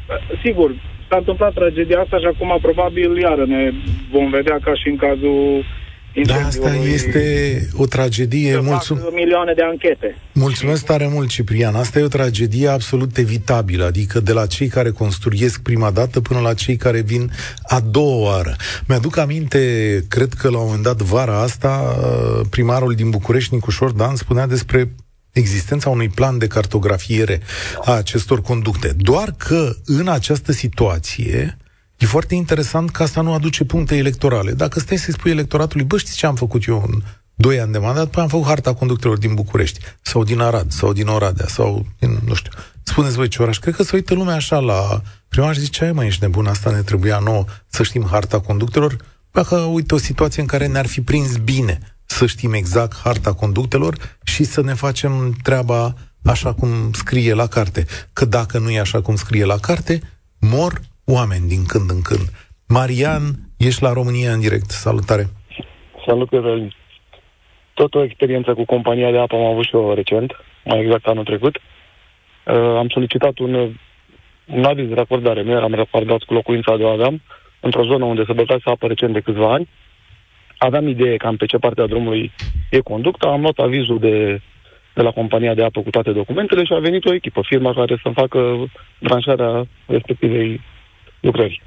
sigur, 0.44 0.74
s-a 1.08 1.16
întâmplat 1.16 1.52
tragedia 1.52 2.00
asta 2.00 2.18
și 2.18 2.28
acum 2.32 2.58
probabil 2.62 3.18
iară 3.18 3.44
ne 3.46 3.72
vom 4.12 4.30
vedea 4.30 4.58
ca 4.64 4.74
și 4.74 4.88
în 4.88 4.96
cazul 4.96 5.64
da, 6.24 6.34
asta 6.34 6.74
este 6.74 7.22
o 7.76 7.86
tragedie. 7.86 8.60
Mulțum... 8.60 8.98
milioane 9.14 9.52
de 9.52 9.62
anchete. 9.62 10.16
Mulțumesc 10.32 10.84
tare 10.84 11.08
mult, 11.12 11.28
Ciprian. 11.28 11.74
Asta 11.74 11.98
e 11.98 12.02
o 12.02 12.08
tragedie 12.08 12.68
absolut 12.68 13.16
evitabilă, 13.16 13.84
adică 13.84 14.20
de 14.20 14.32
la 14.32 14.46
cei 14.46 14.68
care 14.68 14.90
construiesc 14.90 15.62
prima 15.62 15.90
dată 15.90 16.20
până 16.20 16.40
la 16.40 16.54
cei 16.54 16.76
care 16.76 17.00
vin 17.00 17.30
a 17.62 17.80
doua 17.80 18.30
oară. 18.30 18.56
Mi-aduc 18.88 19.16
aminte, 19.16 19.58
cred 20.08 20.32
că 20.32 20.50
la 20.50 20.58
un 20.58 20.64
moment 20.64 20.82
dat 20.82 21.00
vara 21.00 21.40
asta, 21.40 21.96
primarul 22.50 22.94
din 22.94 23.10
București, 23.10 23.54
Nicușor 23.54 23.90
Dan, 23.90 24.16
spunea 24.16 24.46
despre 24.46 24.90
existența 25.32 25.90
unui 25.90 26.08
plan 26.08 26.38
de 26.38 26.46
cartografiere 26.46 27.40
a 27.84 27.92
acestor 27.92 28.40
conducte. 28.42 28.94
Doar 28.96 29.34
că 29.36 29.72
în 29.84 30.08
această 30.08 30.52
situație 30.52 31.56
e 31.96 32.06
foarte 32.06 32.34
interesant 32.34 32.90
că 32.90 33.02
asta 33.02 33.20
nu 33.20 33.32
aduce 33.32 33.64
puncte 33.64 33.96
electorale. 33.96 34.52
Dacă 34.52 34.80
stai 34.80 34.98
să-i 34.98 35.12
spui 35.12 35.30
electoratului, 35.30 35.84
bă, 35.84 35.98
știți 35.98 36.16
ce 36.16 36.26
am 36.26 36.34
făcut 36.34 36.64
eu 36.64 36.84
în 36.86 37.02
doi 37.34 37.60
ani 37.60 37.72
de 37.72 37.78
mandat, 37.78 38.04
după 38.04 38.20
am 38.20 38.28
făcut 38.28 38.46
harta 38.46 38.74
conductelor 38.74 39.18
din 39.18 39.34
București, 39.34 39.80
sau 40.02 40.24
din 40.24 40.40
Arad, 40.40 40.70
sau 40.70 40.92
din 40.92 41.06
Oradea, 41.06 41.46
sau 41.46 41.86
din, 41.98 42.18
nu 42.26 42.34
știu. 42.34 42.50
Spuneți 42.82 43.14
voi 43.14 43.28
ce 43.28 43.42
oraș, 43.42 43.58
cred 43.58 43.74
că 43.74 43.82
se 43.82 43.96
uită 43.96 44.14
lumea 44.14 44.34
așa 44.34 44.58
la 44.58 45.02
primar 45.28 45.54
și 45.54 45.60
zice, 45.60 45.84
ai 45.84 45.92
mai 45.92 46.06
ești 46.06 46.22
nebun, 46.22 46.46
asta 46.46 46.70
ne 46.70 46.82
trebuia 46.82 47.18
nouă 47.18 47.44
să 47.66 47.82
știm 47.82 48.06
harta 48.10 48.40
conductelor, 48.40 48.96
dacă 49.30 49.56
uite 49.56 49.94
o 49.94 49.98
situație 49.98 50.40
în 50.42 50.48
care 50.48 50.66
ne-ar 50.66 50.86
fi 50.86 51.00
prins 51.00 51.36
bine 51.36 51.78
să 52.10 52.26
știm 52.26 52.52
exact 52.52 52.96
harta 53.04 53.32
conductelor 53.34 53.94
și 54.24 54.42
să 54.44 54.60
ne 54.62 54.74
facem 54.84 55.12
treaba 55.42 55.82
așa 56.24 56.54
cum 56.54 56.68
scrie 56.92 57.34
la 57.34 57.46
carte. 57.46 57.82
Că 58.12 58.24
dacă 58.24 58.58
nu 58.58 58.70
e 58.70 58.80
așa 58.80 59.00
cum 59.02 59.14
scrie 59.14 59.44
la 59.44 59.58
carte, 59.68 59.94
mor 60.54 60.72
oameni 61.16 61.48
din 61.48 61.62
când 61.72 61.90
în 61.90 62.02
când. 62.08 62.26
Marian, 62.68 63.24
ești 63.58 63.82
la 63.82 63.92
România 63.92 64.32
în 64.32 64.40
direct. 64.40 64.70
Salutare! 64.70 65.24
Salut, 66.06 66.28
Cătălin! 66.28 66.74
Tot 67.74 67.94
o 67.94 68.04
experiență 68.04 68.54
cu 68.54 68.64
compania 68.64 69.10
de 69.10 69.18
apă 69.18 69.34
am 69.36 69.44
avut 69.44 69.64
și 69.64 69.74
eu 69.74 69.94
recent, 69.94 70.32
mai 70.64 70.80
exact 70.80 71.06
anul 71.06 71.24
trecut. 71.24 71.56
Uh, 71.56 72.54
am 72.54 72.88
solicitat 72.88 73.38
un, 73.38 73.54
un 74.56 74.64
aviz 74.64 74.88
de 74.88 74.94
racordare. 74.94 75.42
Nu 75.42 75.50
eram 75.50 75.74
racordat 75.74 76.22
cu 76.22 76.34
locuința 76.34 76.76
de 76.76 76.88
aveam, 76.88 77.22
într-o 77.60 77.84
zonă 77.84 78.04
unde 78.04 78.24
se 78.26 78.32
băgase 78.32 78.62
apă 78.64 78.86
recent 78.86 79.12
de 79.12 79.20
câțiva 79.20 79.52
ani 79.52 79.68
aveam 80.60 80.88
idee 80.88 81.16
cam 81.16 81.36
pe 81.36 81.46
ce 81.46 81.58
parte 81.58 81.80
a 81.80 81.86
drumului 81.86 82.32
e 82.70 82.78
conducta, 82.78 83.28
am 83.28 83.40
luat 83.40 83.58
avizul 83.58 83.98
de 83.98 84.40
de 84.94 85.02
la 85.02 85.10
compania 85.10 85.54
de 85.54 85.64
apă 85.64 85.80
cu 85.80 85.90
toate 85.90 86.12
documentele 86.12 86.64
și 86.64 86.72
a 86.72 86.78
venit 86.78 87.04
o 87.04 87.14
echipă, 87.14 87.40
firma 87.44 87.72
care 87.72 88.00
să 88.02 88.10
facă 88.14 88.70
branșarea 89.00 89.66
respectivei 89.86 90.60
lucrări. 91.20 91.62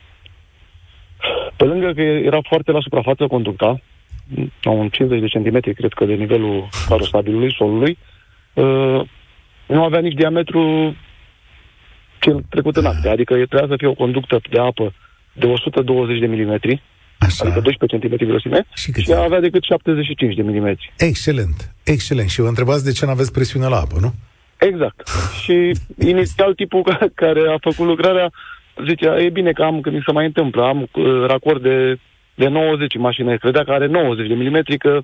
Pe 1.55 1.63
lângă 1.63 1.91
că 1.91 2.01
era 2.01 2.39
foarte 2.41 2.71
la 2.71 2.81
suprafață 2.81 3.27
conducta, 3.27 3.81
la 4.61 4.71
un 4.71 4.89
50 4.89 5.19
de 5.19 5.27
centimetri, 5.27 5.73
cred 5.73 5.93
că, 5.93 6.05
de 6.05 6.13
nivelul 6.13 6.67
carosabilului, 6.87 7.55
solului, 7.55 7.97
uh, 8.53 9.01
nu 9.67 9.83
avea 9.83 9.99
nici 9.99 10.13
diametru 10.13 10.95
cel 12.19 12.43
trecut 12.49 12.75
în 12.75 12.85
acte. 12.85 13.09
Adică 13.09 13.33
trebuia 13.33 13.67
să 13.67 13.75
fie 13.77 13.87
o 13.87 13.93
conductă 13.93 14.41
de 14.49 14.59
apă 14.59 14.93
de 15.33 15.45
120 15.45 16.19
de 16.19 16.25
milimetri, 16.25 16.81
Așa. 17.25 17.43
adică 17.45 17.59
12 17.59 18.07
cm 18.07 18.25
grosime, 18.25 18.65
și, 18.75 18.91
și 18.91 19.13
avea 19.13 19.39
decât 19.39 19.63
75 19.63 20.35
de 20.35 20.41
milimetri. 20.41 20.93
Excelent, 20.97 21.73
excelent. 21.83 22.29
Și 22.29 22.41
vă 22.41 22.47
întrebați 22.47 22.83
de 22.83 22.91
ce 22.91 23.05
nu 23.05 23.11
aveți 23.11 23.31
presiune 23.31 23.67
la 23.67 23.77
apă, 23.77 23.97
nu? 23.99 24.13
Exact. 24.57 25.09
și 25.43 25.71
inițial 25.99 26.53
tipul 26.53 26.83
care 27.15 27.41
a 27.49 27.57
făcut 27.61 27.85
lucrarea 27.85 28.31
zicea, 28.87 29.21
e 29.21 29.29
bine 29.29 29.51
că 29.51 29.63
am, 29.63 29.81
când 29.81 29.95
mi 29.95 30.03
se 30.05 30.11
mai 30.11 30.25
întâmplă, 30.25 30.63
am 30.63 30.81
uh, 30.81 31.25
racord 31.27 31.61
de, 31.61 31.99
de 32.35 32.47
90 32.47 32.97
mașină, 32.97 33.37
credea 33.37 33.63
că 33.63 33.71
are 33.71 33.87
90 33.87 34.27
de 34.27 34.33
milimetri, 34.33 34.77
că 34.77 35.01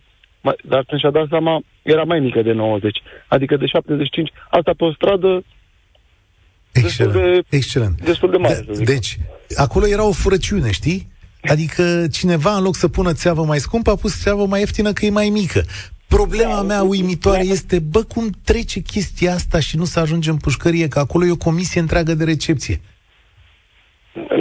dar 0.63 0.83
când 0.87 0.99
și-a 0.99 1.11
dat 1.11 1.27
seama, 1.29 1.61
era 1.81 2.03
mai 2.03 2.19
mică 2.19 2.41
de 2.41 2.51
90, 2.51 3.01
adică 3.27 3.55
de 3.57 3.65
75. 3.65 4.31
Asta 4.49 4.73
pe 4.77 4.83
o 4.83 4.93
stradă 4.93 5.43
Excelent. 6.71 7.13
Destul 7.13 7.43
de, 7.49 7.55
Excelent. 7.57 8.01
Destul 8.01 8.31
de 8.31 8.37
mare, 8.37 8.65
de, 8.67 8.83
Deci, 8.83 9.17
acolo 9.55 9.87
era 9.87 10.07
o 10.07 10.11
furăciune, 10.11 10.71
știi? 10.71 11.07
Adică 11.41 12.07
cineva, 12.11 12.55
în 12.55 12.63
loc 12.63 12.75
să 12.75 12.87
pună 12.87 13.13
țeavă 13.13 13.43
mai 13.43 13.59
scumpă, 13.59 13.89
a 13.89 13.95
pus 13.95 14.21
țeavă 14.21 14.45
mai 14.45 14.59
ieftină 14.59 14.93
că 14.93 15.05
e 15.05 15.09
mai 15.09 15.29
mică. 15.29 15.61
Problema 16.07 16.55
da, 16.55 16.61
mea 16.61 16.81
uimitoare 16.83 17.43
este, 17.45 17.79
bă, 17.79 18.03
cum 18.03 18.29
trece 18.45 18.79
chestia 18.79 19.33
asta 19.33 19.59
și 19.59 19.77
nu 19.77 19.83
se 19.83 19.99
ajunge 19.99 20.29
în 20.29 20.37
pușcărie, 20.37 20.87
că 20.87 20.99
acolo 20.99 21.25
e 21.25 21.31
o 21.31 21.45
comisie 21.49 21.81
întreagă 21.81 22.13
de 22.13 22.23
recepție. 22.23 22.81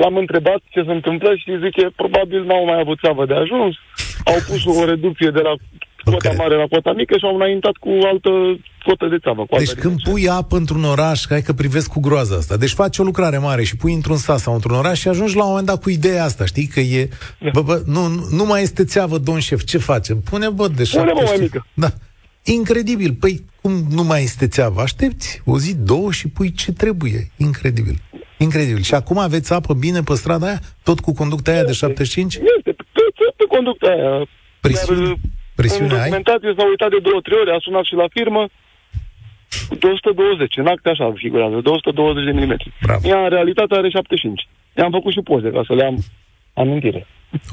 L-am 0.01 0.17
întrebat 0.17 0.61
ce 0.69 0.83
se 0.87 0.93
întâmplă 0.93 1.35
și 1.37 1.59
zice, 1.65 1.91
probabil 1.97 2.45
n-au 2.45 2.65
mai 2.65 2.81
avut 2.81 2.99
țeavă 2.99 3.27
de 3.27 3.35
ajuns, 3.35 3.77
au 4.25 4.39
pus 4.49 4.65
o 4.65 4.85
reducție 4.85 5.31
de 5.31 5.41
la 5.41 5.55
cota 6.05 6.33
mare 6.37 6.57
la 6.57 6.67
cota 6.71 6.93
mică 6.93 7.15
și 7.19 7.25
au 7.25 7.35
înaintat 7.35 7.73
cu 7.73 7.89
altă 8.05 8.31
cotă 8.85 9.07
de 9.07 9.19
țeavă. 9.19 9.47
Cu 9.47 9.57
deci 9.57 9.73
când 9.73 10.03
pui 10.03 10.29
apă 10.29 10.57
într-un 10.57 10.85
oraș, 10.85 11.27
hai 11.29 11.43
că 11.43 11.53
privesc 11.53 11.91
cu 11.91 12.01
groaza 12.01 12.37
asta, 12.37 12.57
deci 12.57 12.71
faci 12.71 12.99
o 12.99 13.03
lucrare 13.03 13.39
mare 13.39 13.65
și 13.65 13.77
pui 13.77 13.93
într-un 13.93 14.17
sat 14.17 14.39
sau 14.39 14.55
într-un 14.55 14.77
oraș 14.77 14.99
și 14.99 15.09
ajungi 15.09 15.37
la 15.37 15.43
un 15.43 15.49
moment 15.49 15.67
dat 15.67 15.83
cu 15.83 15.91
ideea 15.91 16.25
asta, 16.25 16.45
știi, 16.45 16.67
că 16.67 16.81
e, 16.81 17.09
da. 17.41 17.51
bă, 17.53 17.63
bă, 17.63 17.83
nu, 17.87 18.09
nu 18.31 18.45
mai 18.45 18.63
este 18.63 18.85
țeavă, 18.85 19.19
domn 19.19 19.39
șef, 19.39 19.65
ce 19.65 19.79
facem? 19.79 20.21
Pune, 20.21 20.49
bă, 20.49 20.69
de 20.69 20.83
Pune, 20.91 21.13
bă, 21.13 21.23
mai 21.25 21.37
mică. 21.41 21.67
Da. 21.75 21.89
Incredibil. 22.43 23.17
Păi, 23.21 23.45
cum 23.61 23.73
nu 23.91 24.03
mai 24.03 24.23
este 24.23 24.47
țeavă? 24.47 24.81
Aștepți 24.81 25.43
o 25.45 25.59
zi, 25.59 25.77
două 25.77 26.13
și 26.13 26.29
pui 26.29 26.53
ce 26.53 26.73
trebuie. 26.73 27.31
Incredibil. 27.37 27.97
Incredibil. 28.39 28.83
Și 28.83 28.95
acum 28.95 29.19
aveți 29.19 29.53
apă 29.53 29.75
bine 29.75 30.01
pe 30.03 30.15
strada 30.15 30.47
aia? 30.47 30.61
Tot 30.83 31.01
cu 31.01 31.13
conducta 31.13 31.51
aia 31.51 31.65
de 31.65 31.73
75? 31.73 32.35
Este, 32.35 32.43
pe, 32.63 32.73
pe, 32.73 33.25
pe 33.37 33.45
conducta 33.49 33.87
aia. 33.87 34.29
Presiune, 34.61 35.07
Dar, 35.07 35.17
presiune 35.61 35.93
în 35.93 35.97
documentație 35.97 36.55
s-a 36.57 36.67
uitat 36.73 36.91
de 36.95 37.01
două, 37.07 37.21
trei 37.27 37.41
ori, 37.43 37.55
a 37.57 37.59
sunat 37.67 37.85
și 37.91 37.95
la 38.03 38.09
firmă, 38.17 38.43
220, 39.79 40.57
în 40.63 40.67
acte 40.75 40.89
așa 40.89 41.13
figurează, 41.25 41.57
220 41.61 42.25
de 42.25 42.33
milimetri. 42.39 42.73
Ea 43.11 43.21
în 43.23 43.29
realitate 43.37 43.75
are 43.75 43.89
75. 43.89 44.49
I-am 44.79 44.91
făcut 44.91 45.13
și 45.13 45.29
poze 45.31 45.49
ca 45.51 45.63
să 45.69 45.75
le 45.75 45.85
am 45.85 45.97
amintire. 46.63 47.07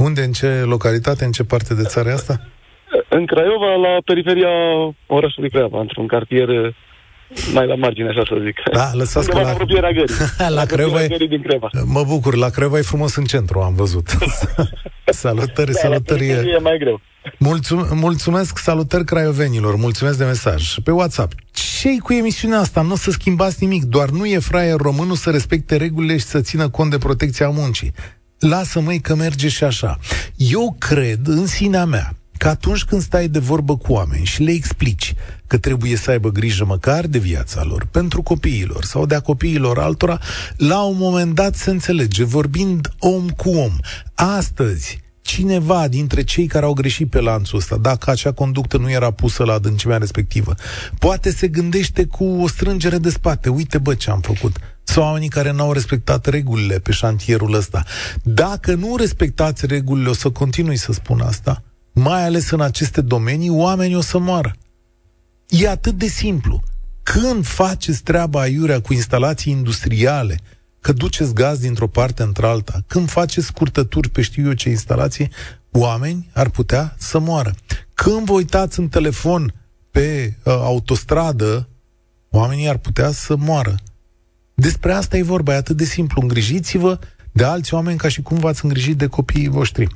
Unde, 0.07 0.21
în 0.21 0.31
ce 0.39 0.49
localitate, 0.75 1.25
în 1.25 1.31
ce 1.37 1.43
parte 1.43 1.73
de 1.73 1.85
țară 1.93 2.09
asta? 2.19 2.35
În 3.17 3.25
Craiova, 3.25 3.71
la 3.87 3.93
periferia 4.05 4.53
orașului 5.17 5.49
Craiova, 5.49 5.79
într-un 5.79 6.07
cartier 6.07 6.47
mai 7.53 7.67
la 7.67 7.75
margine, 7.75 8.09
așa 8.09 8.23
să 8.27 8.35
zic. 8.43 8.55
Da, 8.73 8.89
lăsați 8.93 9.29
că 9.29 9.39
la... 9.39 9.57
la 9.67 9.91
gării. 9.91 10.15
la 10.59 10.65
Craiova 10.65 11.03
e... 11.03 11.07
din 11.07 11.41
Creva. 11.41 11.69
Mă 11.85 12.03
bucur, 12.03 12.35
la 12.35 12.49
Craiova 12.49 12.77
e 12.77 12.81
frumos 12.81 13.15
în 13.15 13.23
centru, 13.23 13.59
am 13.59 13.75
văzut. 13.75 14.07
salutări, 15.05 15.71
da, 15.71 15.79
salutări. 15.79 16.29
E 16.29 16.57
mai 16.61 16.77
greu. 16.77 17.01
Mulțum- 17.39 17.87
mulțumesc, 17.91 18.57
salutări 18.57 19.05
craiovenilor, 19.05 19.75
mulțumesc 19.75 20.17
de 20.17 20.23
mesaj. 20.23 20.75
Pe 20.83 20.91
WhatsApp, 20.91 21.33
ce 21.51 21.97
cu 21.99 22.13
emisiunea 22.13 22.59
asta? 22.59 22.81
Nu 22.81 22.91
o 22.91 22.95
să 22.95 23.11
schimbați 23.11 23.57
nimic, 23.59 23.83
doar 23.83 24.09
nu 24.09 24.25
e 24.25 24.39
fraier 24.39 24.75
românul 24.75 25.15
să 25.15 25.29
respecte 25.29 25.75
regulile 25.75 26.17
și 26.17 26.25
să 26.25 26.41
țină 26.41 26.69
cont 26.69 26.91
de 26.91 26.97
protecția 26.97 27.49
muncii. 27.49 27.93
Lasă-măi 28.39 28.99
că 28.99 29.15
merge 29.15 29.47
și 29.47 29.63
așa. 29.63 29.97
Eu 30.37 30.75
cred, 30.79 31.19
în 31.23 31.45
sinea 31.45 31.85
mea, 31.85 32.15
că 32.37 32.47
atunci 32.47 32.83
când 32.83 33.01
stai 33.01 33.27
de 33.27 33.39
vorbă 33.39 33.77
cu 33.77 33.93
oameni 33.93 34.25
și 34.25 34.43
le 34.43 34.51
explici 34.51 35.13
că 35.47 35.57
trebuie 35.57 35.95
să 35.95 36.11
aibă 36.11 36.29
grijă 36.29 36.65
măcar 36.65 37.07
de 37.07 37.17
viața 37.17 37.63
lor, 37.63 37.87
pentru 37.91 38.21
copiilor 38.21 38.83
sau 38.83 39.05
de 39.05 39.15
a 39.15 39.19
copiilor 39.19 39.79
altora, 39.79 40.19
la 40.57 40.81
un 40.81 40.97
moment 40.97 41.35
dat 41.35 41.55
se 41.55 41.69
înțelege, 41.69 42.23
vorbind 42.23 42.93
om 42.99 43.29
cu 43.29 43.49
om. 43.49 43.75
Astăzi, 44.13 45.03
cineva 45.21 45.87
dintre 45.87 46.23
cei 46.23 46.47
care 46.47 46.65
au 46.65 46.73
greșit 46.73 47.09
pe 47.09 47.19
lanțul 47.19 47.57
ăsta, 47.57 47.77
dacă 47.77 48.09
acea 48.09 48.31
conductă 48.31 48.77
nu 48.77 48.91
era 48.91 49.11
pusă 49.11 49.43
la 49.43 49.53
adâncimea 49.53 49.97
respectivă, 49.97 50.53
poate 50.99 51.31
se 51.31 51.47
gândește 51.47 52.05
cu 52.05 52.23
o 52.25 52.47
strângere 52.47 52.97
de 52.97 53.09
spate, 53.09 53.49
uite 53.49 53.77
bă 53.77 53.93
ce 53.93 54.09
am 54.09 54.21
făcut, 54.21 54.55
sau 54.83 55.03
oamenii 55.03 55.29
care 55.29 55.51
n-au 55.51 55.71
respectat 55.71 56.25
regulile 56.25 56.79
pe 56.79 56.91
șantierul 56.91 57.53
ăsta. 57.53 57.83
Dacă 58.23 58.73
nu 58.73 58.95
respectați 58.95 59.65
regulile, 59.65 60.09
o 60.09 60.13
să 60.13 60.29
continui 60.29 60.77
să 60.77 60.93
spun 60.93 61.21
asta, 61.21 61.63
mai 61.95 62.23
ales 62.23 62.49
în 62.49 62.61
aceste 62.61 63.01
domenii, 63.01 63.49
oamenii 63.49 63.95
o 63.95 64.01
să 64.01 64.17
moară. 64.17 64.55
E 65.47 65.69
atât 65.69 65.97
de 65.97 66.07
simplu. 66.07 66.61
Când 67.03 67.45
faceți 67.45 68.03
treaba 68.03 68.39
aiurea 68.39 68.81
cu 68.81 68.93
instalații 68.93 69.51
industriale, 69.51 70.39
că 70.79 70.93
duceți 70.93 71.33
gaz 71.33 71.59
dintr-o 71.59 71.87
parte 71.87 72.23
într-alta, 72.23 72.83
când 72.87 73.09
faceți 73.09 73.45
scurtături 73.45 74.09
pe 74.09 74.21
știu 74.21 74.45
eu 74.45 74.53
ce 74.53 74.69
instalație, 74.69 75.29
oameni 75.71 76.29
ar 76.33 76.49
putea 76.49 76.95
să 76.97 77.19
moară. 77.19 77.55
Când 77.93 78.25
vă 78.25 78.33
uitați 78.33 78.79
în 78.79 78.87
telefon 78.87 79.53
pe 79.91 80.37
uh, 80.43 80.53
autostradă, 80.53 81.67
oamenii 82.29 82.67
ar 82.69 82.77
putea 82.77 83.11
să 83.11 83.35
moară. 83.35 83.75
Despre 84.53 84.93
asta 84.93 85.17
e 85.17 85.21
vorba, 85.21 85.53
e 85.53 85.55
atât 85.55 85.77
de 85.77 85.85
simplu. 85.85 86.21
Îngrijiți-vă 86.21 86.99
de 87.31 87.43
alți 87.43 87.73
oameni 87.73 87.97
ca 87.97 88.07
și 88.07 88.21
cum 88.21 88.37
v-ați 88.37 88.65
îngrijit 88.65 88.97
de 88.97 89.07
copiii 89.07 89.47
voștri. 89.47 89.87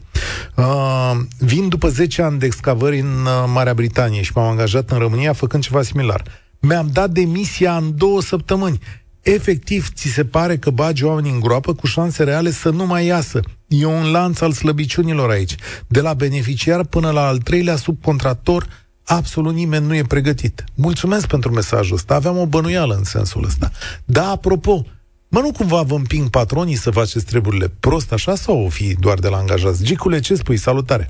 Uh, 0.55 1.11
vin 1.37 1.67
după 1.67 1.89
10 1.89 2.21
ani 2.21 2.39
de 2.39 2.45
excavări 2.45 2.99
în 2.99 3.25
uh, 3.25 3.51
Marea 3.53 3.73
Britanie 3.73 4.21
și 4.21 4.31
m-am 4.35 4.49
angajat 4.49 4.91
în 4.91 4.97
România 4.97 5.33
făcând 5.33 5.63
ceva 5.63 5.81
similar. 5.81 6.23
Mi-am 6.59 6.89
dat 6.91 7.09
demisia 7.09 7.77
în 7.77 7.97
două 7.97 8.21
săptămâni. 8.21 8.79
Efectiv, 9.21 9.89
ți 9.93 10.07
se 10.07 10.25
pare 10.25 10.57
că 10.57 10.69
bagi 10.69 11.03
oamenii 11.03 11.31
în 11.31 11.39
groapă 11.39 11.73
cu 11.73 11.87
șanse 11.87 12.23
reale 12.23 12.51
să 12.51 12.69
nu 12.69 12.85
mai 12.85 13.05
iasă. 13.05 13.39
E 13.67 13.85
un 13.85 14.11
lanț 14.11 14.39
al 14.39 14.51
slăbiciunilor 14.51 15.29
aici. 15.29 15.55
De 15.87 16.01
la 16.01 16.13
beneficiar 16.13 16.85
până 16.85 17.11
la 17.11 17.27
al 17.27 17.37
treilea 17.37 17.75
subcontractor, 17.75 18.67
absolut 19.03 19.53
nimeni 19.53 19.85
nu 19.85 19.95
e 19.95 20.03
pregătit. 20.03 20.63
Mulțumesc 20.75 21.27
pentru 21.27 21.51
mesajul 21.51 21.95
ăsta. 21.95 22.15
Aveam 22.15 22.37
o 22.37 22.45
bănuială 22.45 22.95
în 22.95 23.03
sensul 23.03 23.45
ăsta. 23.45 23.71
Da, 24.05 24.29
apropo, 24.29 24.85
Mă, 25.31 25.39
nu 25.39 25.51
cumva 25.51 25.81
vă 25.81 25.95
împing 25.95 26.29
patronii 26.29 26.75
să 26.75 26.91
faceți 26.91 27.25
treburile 27.25 27.67
prost 27.79 28.13
așa 28.13 28.35
sau 28.35 28.65
o 28.65 28.69
fi 28.69 28.93
doar 28.93 29.19
de 29.19 29.29
la 29.29 29.37
angajați? 29.37 29.85
Gicule, 29.85 30.19
ce 30.19 30.35
spui? 30.35 30.57
Salutare! 30.57 31.09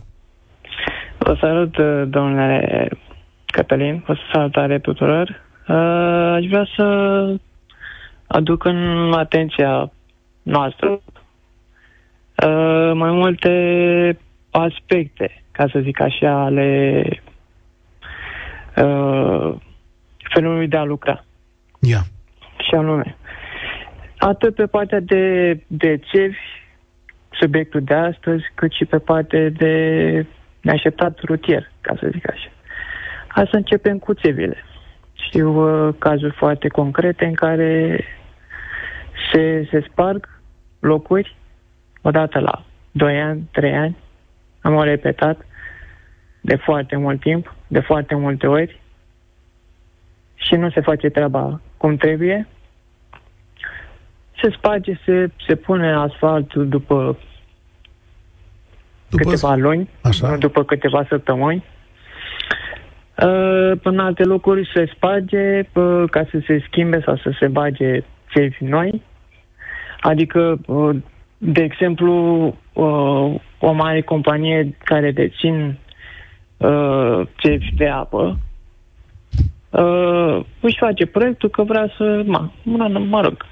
Vă 1.18 1.38
salut, 1.42 1.78
domnule 2.10 2.90
Cătălin, 3.46 4.04
vă 4.06 4.16
salutare 4.34 4.80
tuturor. 4.80 5.42
Uh, 5.68 5.76
aș 6.36 6.46
vrea 6.46 6.68
să 6.76 6.86
aduc 8.28 8.64
în 8.64 9.14
atenția 9.14 9.92
noastră 10.42 10.90
uh, 10.90 12.92
mai 12.94 13.12
multe 13.12 13.52
aspecte, 14.52 15.44
ca 15.52 15.66
să 15.72 15.80
zic 15.80 16.02
așa, 16.02 16.44
ale 16.44 17.04
uh, 18.76 19.56
felului 20.34 20.68
de 20.68 20.78
a 20.78 20.84
lucra. 20.84 21.26
Ia. 21.80 21.90
Yeah. 21.90 22.04
Și 22.68 22.76
anume, 22.76 23.18
atât 24.20 24.56
pe 24.56 24.66
partea 24.66 25.00
de, 25.00 25.54
de 25.68 26.00
țevi, 26.12 26.38
subiectul 27.32 27.82
de 27.82 27.94
astăzi, 27.94 28.44
cât 28.56 28.72
și 28.72 28.86
pe 28.86 28.98
partea 28.98 29.50
de 29.50 30.26
neașteptat 30.62 31.20
rutier, 31.20 31.72
ca 31.82 31.96
să 32.00 32.10
zic 32.12 32.30
așa. 32.30 32.50
Hai 33.28 33.48
să 33.50 33.56
începem 33.56 33.98
cu 33.98 34.14
țevile. 34.14 34.64
Știu 35.14 35.50
uh, 35.50 35.96
cazuri 36.00 36.36
foarte 36.36 36.68
concrete 36.68 37.26
în 37.26 37.34
care 37.34 38.04
se, 39.32 39.68
se 39.72 39.86
sparg 39.90 40.42
locuri 40.80 41.36
odată 42.02 42.40
la 42.40 42.64
2 42.92 43.22
ani, 43.22 43.50
3 43.52 43.76
ani. 43.76 43.98
Am 44.62 44.76
o 44.76 44.84
repetat 44.84 45.46
de 46.42 46.56
foarte 46.56 46.96
mult 46.96 47.20
timp, 47.20 47.56
de 47.68 47.80
foarte 47.80 48.16
multe 48.16 48.48
ori 48.48 48.82
și 50.36 50.56
nu 50.56 50.70
se 50.70 50.82
face 50.82 51.10
treaba 51.10 51.62
cum 51.78 51.96
trebuie 51.96 52.48
se 54.42 54.50
sparge, 54.58 55.00
se, 55.06 55.30
se 55.48 55.56
pune 55.56 55.94
asfaltul 55.94 56.68
după, 56.68 57.18
după 59.10 59.24
câteva 59.24 59.56
luni, 59.56 59.90
Așa. 60.02 60.30
nu 60.30 60.38
după 60.38 60.64
câteva 60.64 61.06
săptămâni. 61.10 61.64
Uh, 63.24 63.72
în 63.84 64.00
alte 64.00 64.24
locuri 64.24 64.70
se 64.74 64.92
sparge 64.96 65.60
uh, 65.74 66.04
ca 66.10 66.26
să 66.32 66.42
se 66.46 66.64
schimbe 66.68 67.02
sau 67.06 67.18
să 67.18 67.36
se 67.40 67.48
bage 67.48 68.04
țevi 68.34 68.64
noi. 68.64 69.02
Adică, 70.00 70.60
uh, 70.66 70.96
de 71.38 71.64
exemplu, 71.64 72.46
uh, 72.74 73.36
o 73.60 73.72
mare 73.72 74.02
companie 74.02 74.76
care 74.84 75.12
dețin 75.12 75.78
uh, 76.58 77.22
țevi 77.42 77.76
de 77.76 77.88
apă 77.88 78.40
uh, 79.70 80.40
își 80.60 80.78
face 80.78 81.06
proiectul 81.06 81.50
că 81.50 81.64
vrea 81.64 81.94
să, 81.98 82.24
mă, 82.26 82.50
mă, 82.64 82.88
mă 83.10 83.22
rog, 83.22 83.46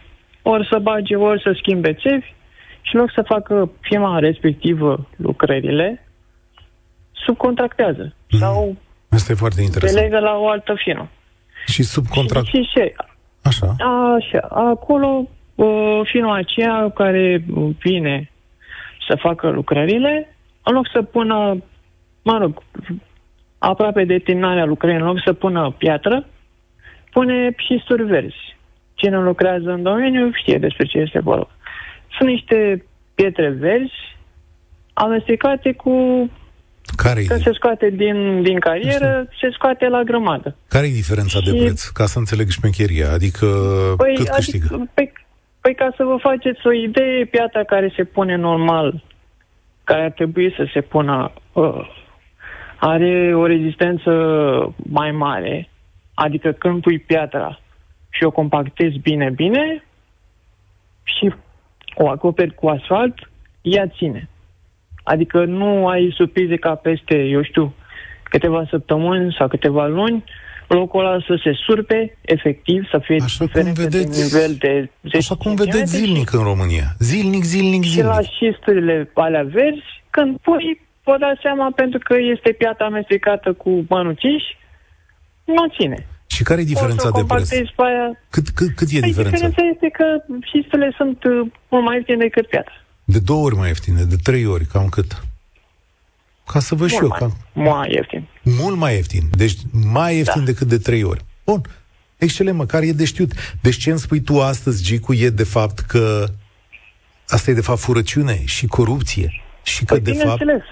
ori 0.50 0.68
să 0.72 0.80
bage, 0.80 1.16
ori 1.16 1.42
să 1.42 1.56
schimbe 1.60 1.94
țevi 1.94 2.26
și 2.82 2.96
în 2.96 3.00
loc 3.00 3.12
să 3.12 3.22
facă 3.22 3.72
firma 3.82 4.20
respectivă 4.20 5.08
lucrările, 5.16 6.08
subcontractează 7.12 8.14
mm. 8.32 8.40
sau 8.40 8.76
Asta 9.10 9.32
e 9.32 9.36
foarte 9.36 9.62
interesant. 9.62 10.00
se 10.00 10.04
legă 10.04 10.20
la 10.20 10.38
o 10.38 10.50
altă 10.50 10.74
firmă. 10.84 11.10
Și 11.66 11.84
subcontract... 11.84 12.46
Și, 12.46 12.56
și, 12.56 12.64
și 12.64 12.94
Așa. 13.42 13.76
Așa. 14.16 14.48
Acolo, 14.50 15.28
uh, 15.56 16.02
firma 16.04 16.36
aceea 16.36 16.92
care 16.96 17.44
vine 17.80 18.32
să 19.08 19.18
facă 19.20 19.50
lucrările, 19.50 20.36
în 20.64 20.74
loc 20.74 20.88
să 20.94 21.02
pună, 21.02 21.64
mă 22.22 22.38
rog, 22.38 22.64
aproape 23.58 24.04
de 24.04 24.20
terminarea 24.20 24.66
lucrării, 24.66 25.00
în 25.00 25.06
loc 25.06 25.22
să 25.26 25.34
pună 25.34 25.76
piatră, 25.78 26.26
pune 27.12 27.54
șisturi 27.58 28.04
verzi. 28.04 28.57
Cine 29.00 29.18
lucrează 29.18 29.70
în 29.70 29.84
domeniu 29.84 30.32
știe 30.34 30.58
despre 30.58 30.86
ce 30.86 30.98
este 30.98 31.20
vorba. 31.20 31.50
Sunt 32.18 32.30
niște 32.30 32.86
pietre 33.16 33.50
verzi 33.50 34.18
amestecate 34.94 35.74
cu 35.74 35.94
care 36.96 37.22
Când 37.24 37.42
se 37.42 37.52
scoate 37.54 37.90
din, 37.90 38.42
din 38.42 38.60
carieră, 38.60 39.28
se 39.40 39.50
scoate 39.52 39.88
la 39.88 40.04
grămadă. 40.04 40.56
Care 40.68 40.86
e 40.86 41.02
diferența 41.04 41.40
și... 41.40 41.52
de 41.52 41.58
preț? 41.58 41.84
Ca 41.84 42.06
să 42.06 42.20
înțeleg 42.20 42.50
șmecheria. 42.50 43.12
Adică 43.12 43.46
păi, 43.98 44.16
cât 44.16 44.28
adică, 44.28 44.36
câștigă? 44.36 44.90
Păi, 44.94 45.12
păi 45.62 45.76
ca 45.76 45.94
să 45.98 46.04
vă 46.04 46.18
faceți 46.20 46.68
o 46.68 46.74
idee, 46.74 47.26
piatra 47.26 47.64
care 47.64 47.94
se 47.96 48.04
pune 48.04 48.36
normal, 48.36 49.04
care 49.84 50.04
ar 50.04 50.12
trebui 50.12 50.54
să 50.58 50.70
se 50.74 50.82
pună, 50.82 51.32
uh, 51.54 51.90
are 52.80 53.36
o 53.36 53.46
rezistență 53.46 54.12
mai 54.76 55.12
mare. 55.12 55.70
Adică 56.14 56.52
când 56.52 56.82
pui 56.82 57.00
piatra 57.00 57.60
și 58.10 58.24
o 58.24 58.32
compactezi 58.32 58.98
bine, 58.98 59.30
bine 59.30 59.84
și 61.04 61.34
o 61.96 62.10
acoperi 62.10 62.56
cu 62.56 62.68
asfalt, 62.68 63.14
ea 63.62 63.88
ține. 63.88 64.30
Adică 65.04 65.46
nu 65.46 65.88
ai 65.88 66.14
surprize 66.16 66.56
ca 66.56 66.76
peste, 66.76 67.18
eu 67.18 67.44
știu, 67.44 67.74
câteva 68.24 68.66
săptămâni 68.70 69.36
sau 69.38 69.48
câteva 69.48 69.86
luni, 69.86 70.24
locul 70.68 71.06
ăla 71.06 71.20
să 71.28 71.40
se 71.44 71.52
surpe, 71.66 72.18
efectiv, 72.22 72.88
să 72.92 73.00
fie 73.04 73.18
așa 73.22 73.46
cum 73.46 73.74
vedeți, 73.74 74.18
de 74.18 74.24
nivel 74.24 74.56
de 74.60 74.90
10 75.02 75.18
Așa 75.18 75.36
cum 75.36 75.56
vedeți 75.56 75.96
zilnic 75.96 76.34
în 76.34 76.44
România. 76.44 76.86
Zilnic, 77.00 77.44
zilnic, 77.44 77.84
și 77.84 77.90
zilnic. 77.90 78.14
la 78.14 78.22
șisturile 78.22 79.12
alea 79.14 79.44
verzi, 79.44 80.04
când 80.10 80.38
pui, 80.38 80.82
vă 81.04 81.18
dați 81.20 81.40
seama, 81.42 81.72
pentru 81.76 82.00
că 82.04 82.16
este 82.34 82.52
piatra 82.52 82.86
amestecată 82.86 83.54
cu 83.54 83.86
mănuțiși, 83.90 84.58
nu 85.44 85.68
ține. 85.78 86.08
Și 86.38 86.44
care 86.44 86.62
e 86.62 86.64
diferența 86.64 87.10
de 87.10 87.24
preț? 87.28 87.50
Pe 87.50 87.64
aia... 87.78 88.06
Cât, 88.30 88.50
cât, 88.50 88.76
cât 88.76 88.88
e 88.92 89.00
păi 89.00 89.10
diferența? 89.10 89.48
Diferența 89.48 89.62
este 89.74 89.90
că 89.90 90.06
șisturile 90.52 90.94
sunt 90.98 91.24
uh, 91.24 91.32
mult 91.70 91.84
mai 91.86 91.96
ieftine 91.96 92.18
decât 92.18 92.48
piatra. 92.48 92.74
De 93.04 93.20
două 93.20 93.44
ori 93.44 93.56
mai 93.56 93.68
ieftine, 93.68 94.04
de 94.04 94.16
trei 94.24 94.46
ori, 94.46 94.66
cam 94.66 94.90
cât? 94.90 95.24
Ca 96.48 96.60
să 96.60 96.76
văd 96.76 96.90
și 96.90 96.96
eu. 97.02 97.08
mai, 97.08 97.20
Cam... 97.20 97.38
mai 97.54 97.92
ieftin. 97.92 98.28
Mult 98.44 98.78
mai 98.78 98.94
ieftin. 98.96 99.24
Deci 99.32 99.54
mai 99.72 100.16
ieftin 100.16 100.40
Da. 100.44 100.46
decât 100.52 100.68
de 100.68 100.78
trei 100.78 101.04
ori. 101.04 101.26
Bun. 101.46 101.62
Excelent, 102.18 102.58
măcar 102.58 102.82
e 102.82 102.92
de 102.92 103.06
știut. 103.06 103.32
Deci 103.62 103.78
ce 103.78 103.90
îmi 103.90 104.00
spui 104.00 104.22
tu 104.22 104.42
astăzi, 104.42 104.84
Gicu, 104.84 105.14
e 105.14 105.30
de 105.30 105.44
fapt 105.44 105.80
că 105.80 106.26
asta 107.28 107.52
e 107.52 107.54
de 107.54 107.62
fapt 107.62 107.80
furăciune 107.80 108.46
și 108.46 108.68
corupție. 108.68 109.42
Și 109.64 109.86
că 109.86 109.94
Păi, 109.94 110.04
de 110.04 110.12
fapt 110.12 110.38
bineînțeles. 110.40 110.64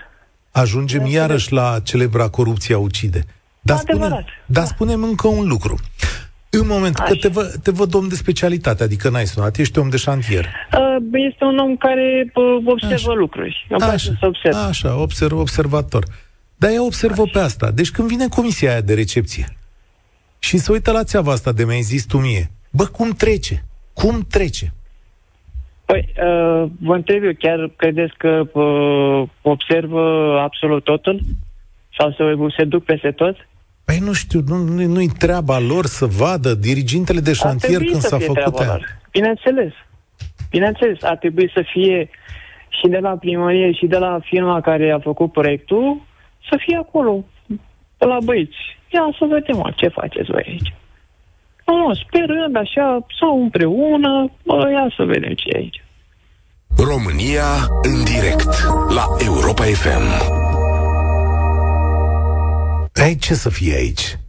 ajungem 0.51 1.03
bineînțeles. 1.03 1.27
iarăși 1.29 1.53
la 1.53 1.79
celebra 1.83 2.27
corupția 2.29 2.77
ucide. 2.77 3.25
Dar 3.65 3.77
spune, 3.77 3.99
Adevărat, 3.99 4.25
dar 4.45 4.63
da. 4.63 4.69
spunem 4.69 5.03
încă 5.03 5.27
un 5.27 5.47
lucru. 5.47 5.75
În 6.49 6.67
moment 6.67 6.95
că 6.95 7.01
Așa. 7.03 7.13
te, 7.21 7.27
vă, 7.27 7.43
te 7.63 7.71
văd 7.71 7.93
om 7.93 8.07
de 8.07 8.15
specialitate, 8.15 8.83
adică 8.83 9.09
n-ai 9.09 9.25
sunat, 9.25 9.57
ești 9.57 9.79
om 9.79 9.89
de 9.89 9.97
șantier. 9.97 10.45
Uh, 10.45 10.95
Este 11.11 11.43
un 11.43 11.57
om 11.57 11.75
care 11.75 12.31
uh, 12.33 12.43
observă 12.65 12.93
Așa. 13.11 13.13
lucruri. 13.13 13.65
Îmi 13.69 13.79
place 13.79 14.17
să 14.19 14.25
observ. 14.25 14.55
Așa, 14.55 15.01
observ, 15.01 15.37
observator. 15.37 16.03
Dar 16.55 16.71
ea 16.71 16.83
observă 16.83 17.23
pe 17.33 17.39
asta. 17.39 17.71
Deci 17.71 17.91
când 17.91 18.07
vine 18.07 18.27
comisia 18.27 18.71
aia 18.71 18.81
de 18.81 18.93
recepție 18.93 19.45
și 20.39 20.57
se 20.57 20.71
uită 20.71 20.91
la 20.91 21.03
țeava 21.03 21.31
asta 21.31 21.51
de 21.51 21.65
mi-ai 21.65 21.81
zis 21.81 22.05
tu 22.05 22.17
mie, 22.17 22.51
bă, 22.71 22.85
cum 22.85 23.11
trece? 23.11 23.65
Cum 23.93 24.25
trece? 24.29 24.73
Păi, 25.85 26.13
uh, 26.17 26.69
vă 26.81 26.95
întreb 26.95 27.23
eu, 27.23 27.31
chiar 27.39 27.71
credeți 27.75 28.13
că 28.17 28.43
uh, 28.59 29.27
observă 29.41 30.37
absolut 30.39 30.83
totul? 30.83 31.21
Sau 31.97 32.11
se, 32.11 32.23
se 32.57 32.63
duc 32.63 32.83
peste 32.83 33.11
tot? 33.11 33.35
Păi 33.85 33.97
nu 33.97 34.13
știu, 34.13 34.41
nu, 34.47 34.55
nu, 34.55 34.85
nu-i 34.85 35.07
treaba 35.07 35.59
lor 35.59 35.85
să 35.85 36.05
vadă 36.05 36.53
dirigintele 36.53 37.19
de 37.19 37.29
Ar 37.29 37.35
șantier 37.35 37.69
trebui 37.69 37.87
când 37.91 38.01
să 38.01 38.07
s-a 38.07 38.17
fie 38.17 38.25
făcut 38.25 38.41
treaba 38.41 38.59
aia. 38.59 38.67
lor. 38.71 38.99
Bineînțeles. 39.11 39.73
Bineînțeles, 40.49 40.97
ar 41.03 41.17
trebui 41.17 41.51
să 41.53 41.63
fie 41.73 42.09
și 42.69 42.87
de 42.87 42.97
la 42.97 43.09
primărie 43.09 43.71
și 43.71 43.85
de 43.85 43.97
la 43.97 44.19
firma 44.23 44.61
care 44.61 44.91
a 44.91 44.99
făcut 44.99 45.31
proiectul 45.31 46.01
să 46.49 46.59
fie 46.65 46.77
acolo, 46.77 47.23
pe 47.97 48.05
la 48.05 48.17
băieți. 48.23 48.57
Ia 48.89 49.01
să 49.19 49.25
vedem, 49.29 49.57
mă, 49.57 49.71
ce 49.75 49.87
faceți 49.87 50.31
voi 50.31 50.43
aici. 50.47 50.73
Nu, 51.65 51.93
sperând 51.93 52.55
așa, 52.55 53.05
sau 53.19 53.41
împreună, 53.41 54.31
bă, 54.43 54.69
ia 54.71 54.87
să 54.97 55.03
vedem 55.03 55.33
ce 55.33 55.47
e 55.47 55.57
aici. 55.57 55.83
România 56.77 57.49
în 57.81 58.03
direct 58.03 58.53
la 58.89 59.05
Europa 59.25 59.63
FM. 59.63 60.05
Ei, 62.95 63.15
ce 63.15 63.33
să 63.33 63.49
fie 63.49 63.73
aici? 63.73 64.19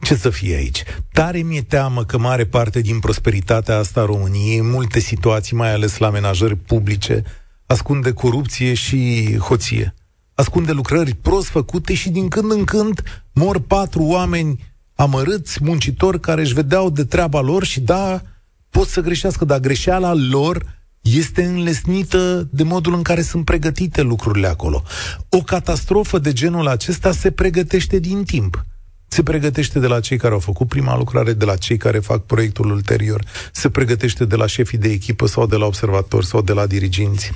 Ce 0.00 0.14
să 0.14 0.30
fie 0.30 0.54
aici? 0.54 0.82
Tare 1.12 1.38
mi-e 1.38 1.62
teamă 1.62 2.04
că 2.04 2.18
mare 2.18 2.46
parte 2.46 2.80
din 2.80 2.98
prosperitatea 2.98 3.76
asta 3.76 4.00
a 4.00 4.04
României, 4.04 4.58
în 4.58 4.70
multe 4.70 4.98
situații, 4.98 5.56
mai 5.56 5.72
ales 5.72 5.98
la 5.98 6.06
amenajări 6.06 6.56
publice, 6.56 7.22
ascunde 7.66 8.12
corupție 8.12 8.74
și 8.74 9.36
hoție. 9.38 9.94
Ascunde 10.34 10.72
lucrări 10.72 11.14
prost 11.14 11.48
făcute 11.48 11.94
și 11.94 12.10
din 12.10 12.28
când 12.28 12.50
în 12.50 12.64
când 12.64 13.02
mor 13.32 13.60
patru 13.60 14.02
oameni 14.02 14.64
amărâți, 14.94 15.58
muncitori, 15.62 16.20
care 16.20 16.40
își 16.40 16.54
vedeau 16.54 16.90
de 16.90 17.04
treaba 17.04 17.40
lor 17.40 17.64
și 17.64 17.80
da, 17.80 18.22
pot 18.70 18.88
să 18.88 19.00
greșească, 19.00 19.44
dar 19.44 19.58
greșeala 19.58 20.14
lor 20.14 20.75
este 21.14 21.44
înlesnită 21.44 22.48
de 22.50 22.62
modul 22.62 22.94
în 22.94 23.02
care 23.02 23.22
sunt 23.22 23.44
pregătite 23.44 24.02
lucrurile 24.02 24.46
acolo. 24.46 24.82
O 25.28 25.38
catastrofă 25.38 26.18
de 26.18 26.32
genul 26.32 26.66
acesta 26.66 27.12
se 27.12 27.30
pregătește 27.30 27.98
din 27.98 28.24
timp. 28.24 28.64
Se 29.08 29.22
pregătește 29.22 29.78
de 29.78 29.86
la 29.86 30.00
cei 30.00 30.16
care 30.16 30.34
au 30.34 30.40
făcut 30.40 30.68
prima 30.68 30.96
lucrare, 30.96 31.32
de 31.32 31.44
la 31.44 31.56
cei 31.56 31.76
care 31.76 31.98
fac 31.98 32.24
proiectul 32.24 32.70
ulterior, 32.70 33.24
se 33.52 33.70
pregătește 33.70 34.24
de 34.24 34.36
la 34.36 34.46
șefii 34.46 34.78
de 34.78 34.88
echipă 34.88 35.26
sau 35.26 35.46
de 35.46 35.56
la 35.56 35.66
observatori 35.66 36.26
sau 36.26 36.42
de 36.42 36.52
la 36.52 36.66
diriginți, 36.66 37.32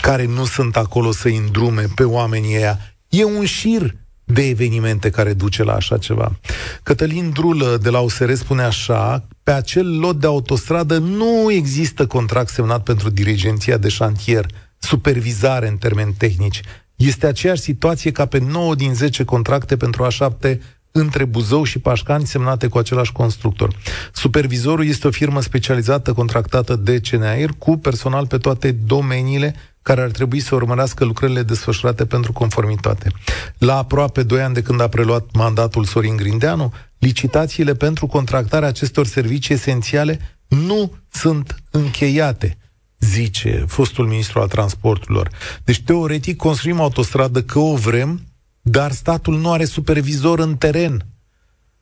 care 0.00 0.26
nu 0.26 0.44
sunt 0.44 0.76
acolo 0.76 1.12
să 1.12 1.28
îndrume 1.28 1.86
pe 1.94 2.04
oamenii 2.04 2.56
ăia. 2.56 2.78
E 3.08 3.24
un 3.24 3.44
șir 3.44 3.94
de 4.24 4.48
evenimente 4.48 5.10
care 5.10 5.32
duce 5.32 5.62
la 5.62 5.74
așa 5.74 5.98
ceva. 5.98 6.38
Cătălin 6.82 7.30
Drulă 7.30 7.78
de 7.82 7.90
la 7.90 8.00
USR 8.00 8.32
spune 8.32 8.62
așa, 8.62 9.26
pe 9.42 9.50
acel 9.50 9.98
lot 9.98 10.20
de 10.20 10.26
autostradă 10.26 10.98
nu 10.98 11.50
există 11.50 12.06
contract 12.06 12.48
semnat 12.48 12.82
pentru 12.82 13.10
dirigenția 13.10 13.76
de 13.76 13.88
șantier, 13.88 14.46
supervizare 14.78 15.68
în 15.68 15.76
termeni 15.76 16.14
tehnici. 16.18 16.60
Este 16.96 17.26
aceeași 17.26 17.60
situație 17.60 18.10
ca 18.10 18.26
pe 18.26 18.38
9 18.38 18.74
din 18.74 18.94
10 18.94 19.24
contracte 19.24 19.76
pentru 19.76 20.06
A7 20.06 20.58
între 20.90 21.24
Buzău 21.24 21.64
și 21.64 21.78
Pașcani 21.78 22.26
semnate 22.26 22.66
cu 22.66 22.78
același 22.78 23.12
constructor. 23.12 23.76
Supervizorul 24.12 24.86
este 24.86 25.06
o 25.06 25.10
firmă 25.10 25.40
specializată 25.40 26.12
contractată 26.12 26.76
de 26.76 27.00
CNAIR 27.00 27.50
cu 27.58 27.76
personal 27.76 28.26
pe 28.26 28.38
toate 28.38 28.72
domeniile 28.72 29.54
care 29.84 30.00
ar 30.00 30.10
trebui 30.10 30.40
să 30.40 30.54
urmărească 30.54 31.04
lucrările 31.04 31.42
desfășurate 31.42 32.06
pentru 32.06 32.32
conformitate. 32.32 33.10
La 33.58 33.76
aproape 33.76 34.22
2 34.22 34.42
ani 34.42 34.54
de 34.54 34.62
când 34.62 34.80
a 34.80 34.88
preluat 34.88 35.24
mandatul 35.32 35.84
Sorin 35.84 36.16
Grindeanu, 36.16 36.72
licitațiile 36.98 37.74
pentru 37.74 38.06
contractarea 38.06 38.68
acestor 38.68 39.06
servicii 39.06 39.54
esențiale 39.54 40.38
nu 40.48 40.92
sunt 41.10 41.62
încheiate 41.70 42.58
zice 42.98 43.64
fostul 43.68 44.06
ministru 44.06 44.40
al 44.40 44.48
transporturilor. 44.48 45.30
Deci, 45.64 45.82
teoretic, 45.82 46.36
construim 46.36 46.80
autostradă 46.80 47.42
că 47.42 47.58
o 47.58 47.74
vrem, 47.74 48.20
dar 48.60 48.92
statul 48.92 49.38
nu 49.38 49.52
are 49.52 49.64
supervizor 49.64 50.38
în 50.38 50.56
teren. 50.56 51.06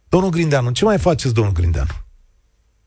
Domnul 0.08 0.30
Grindeanu, 0.30 0.70
ce 0.70 0.84
mai 0.84 0.98
faceți, 0.98 1.34
domnul 1.34 1.52
Grindeanu? 1.52 1.92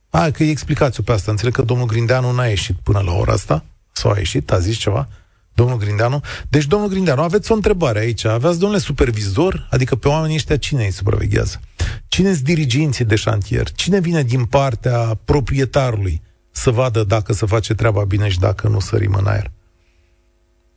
Hai 0.10 0.32
că 0.32 0.44
explicați-o 0.44 1.04
pe 1.04 1.12
asta. 1.12 1.32
Înțeleg 1.32 1.54
că 1.54 1.62
domnul 1.62 1.86
Grindeanu 1.86 2.32
n-a 2.32 2.46
ieșit 2.46 2.76
până 2.84 3.00
la 3.00 3.12
ora 3.12 3.34
asta? 3.34 3.66
Sau 3.96 4.12
a 4.12 4.18
ieșit? 4.18 4.52
A 4.52 4.60
zis 4.60 4.78
ceva? 4.78 5.08
Domnul 5.54 5.78
Grindeanu. 5.78 6.22
Deci, 6.50 6.66
domnul 6.66 6.90
Grindeanu, 6.90 7.22
aveți 7.22 7.52
o 7.52 7.56
întrebare 7.56 8.00
aici. 8.00 8.26
Aveați, 8.26 8.60
domnule 8.60 8.82
supervizor? 8.82 9.68
Adică 9.72 9.96
pe 9.96 10.08
oamenii 10.08 10.36
ăștia 10.36 10.58
cine 10.58 10.84
îi 10.84 10.92
supraveghează? 10.92 11.60
Cine 12.08 12.34
sunt 12.34 12.44
diriginții 12.44 13.06
de 13.06 13.16
șantier? 13.16 13.72
Cine 13.72 14.00
vine 14.00 14.24
din 14.24 14.46
partea 14.46 15.20
proprietarului 15.26 16.22
să 16.52 16.72
vadă 16.72 17.04
dacă 17.04 17.34
se 17.34 17.46
face 17.46 17.74
treaba 17.74 18.04
bine 18.04 18.30
și 18.30 18.40
dacă 18.40 18.68
nu 18.68 18.80
sărim 18.80 19.14
în 19.14 19.28
aer? 19.28 19.52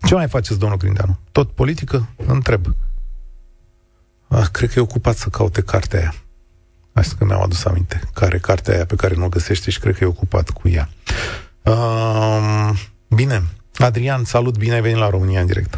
Ce 0.06 0.14
mai 0.14 0.28
faceți, 0.28 0.58
domnul 0.58 0.78
Grindeanu? 0.78 1.18
Tot 1.32 1.50
politică? 1.50 2.08
Întreb. 2.26 2.66
Ah, 4.28 4.46
cred 4.52 4.72
că 4.72 4.78
e 4.78 4.82
ocupat 4.82 5.16
să 5.16 5.28
caute 5.28 5.62
cartea 5.62 5.98
aia. 5.98 6.14
Asta 6.92 7.14
că 7.18 7.24
mi-am 7.24 7.42
adus 7.42 7.64
aminte. 7.64 8.00
Care 8.14 8.38
cartea 8.38 8.74
aia 8.74 8.86
pe 8.86 8.94
care 8.94 9.14
nu 9.14 9.24
o 9.24 9.28
găsește 9.28 9.70
și 9.70 9.78
cred 9.80 9.96
că 9.96 10.04
e 10.04 10.06
ocupat 10.06 10.50
cu 10.50 10.68
ea. 10.68 10.88
Uh, 11.62 12.70
bine. 13.14 13.38
Adrian, 13.78 14.24
salut, 14.24 14.58
bine 14.58 14.74
ai 14.74 14.80
venit 14.80 14.98
la 14.98 15.10
România 15.10 15.40
în 15.40 15.46
direct. 15.46 15.74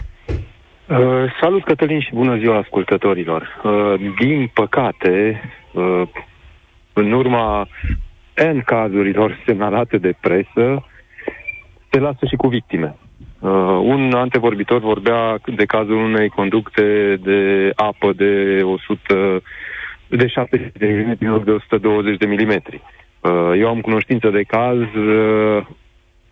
Uh, 0.87 1.33
salut, 1.41 1.65
Cătălin, 1.65 2.01
și 2.01 2.15
bună 2.15 2.37
ziua 2.37 2.59
ascultătorilor. 2.59 3.61
Uh, 3.65 4.13
din 4.19 4.51
păcate, 4.55 5.41
uh, 5.73 6.03
în 6.93 7.13
urma 7.13 7.69
N 8.53 8.59
cazurilor 8.65 9.39
semnalate 9.47 9.99
de 9.99 10.13
presă, 10.21 10.85
se 11.91 11.99
lasă 11.99 12.27
și 12.27 12.37
cu 12.37 12.49
victime. 12.49 12.97
Uh, 13.39 13.51
un 13.83 14.13
antevorbitor 14.15 14.81
vorbea 14.81 15.39
de 15.57 15.65
cazul 15.65 15.97
unei 15.97 16.29
conducte 16.29 17.17
de 17.23 17.71
apă 17.75 18.13
de 18.13 18.61
100 18.63 19.43
de 20.09 20.27
70 20.27 20.73
de 20.73 21.05
mm 21.07 21.17
în 21.21 21.31
loc 21.31 21.45
de 21.45 21.51
120 21.51 22.17
de 22.19 22.27
mm. 22.27 22.63
Uh, 23.21 23.59
eu 23.59 23.69
am 23.69 23.81
cunoștință 23.81 24.31
de 24.31 24.43
caz 24.43 24.79
uh, 24.79 25.67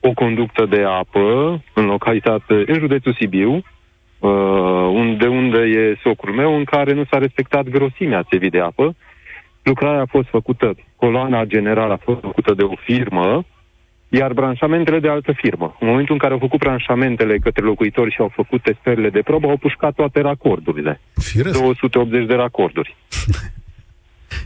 o 0.01 0.13
conductă 0.13 0.67
de 0.67 0.83
apă 0.83 1.61
în 1.75 1.85
localitate, 1.85 2.65
în 2.67 2.79
județul 2.79 3.15
Sibiu, 3.15 3.53
uh, 3.55 4.31
unde, 4.93 5.27
unde 5.27 5.59
e 5.59 5.99
socrul 6.03 6.35
meu, 6.35 6.57
în 6.57 6.65
care 6.65 6.93
nu 6.93 7.05
s-a 7.11 7.19
respectat 7.19 7.69
grosimea 7.69 8.23
țevii 8.23 8.51
de 8.51 8.61
apă. 8.61 8.97
Lucrarea 9.63 10.01
a 10.01 10.07
fost 10.11 10.29
făcută, 10.29 10.75
coloana 10.97 11.45
generală 11.45 11.93
a 11.93 12.01
fost 12.03 12.21
făcută 12.21 12.55
de 12.55 12.63
o 12.63 12.75
firmă, 12.85 13.45
iar 14.09 14.33
branșamentele 14.33 14.99
de 14.99 15.09
altă 15.09 15.33
firmă. 15.33 15.77
În 15.81 15.89
momentul 15.89 16.13
în 16.13 16.21
care 16.21 16.33
au 16.33 16.39
făcut 16.39 16.59
branșamentele 16.59 17.39
către 17.39 17.65
locuitori 17.65 18.13
și 18.13 18.21
au 18.21 18.33
făcut 18.35 18.63
testările 18.63 19.11
de 19.11 19.21
probă, 19.21 19.49
au 19.49 19.57
pușcat 19.57 19.95
toate 19.95 20.21
racordurile. 20.21 21.01
Firesc. 21.15 21.61
280 21.61 22.27
de 22.27 22.35
racorduri. 22.35 22.97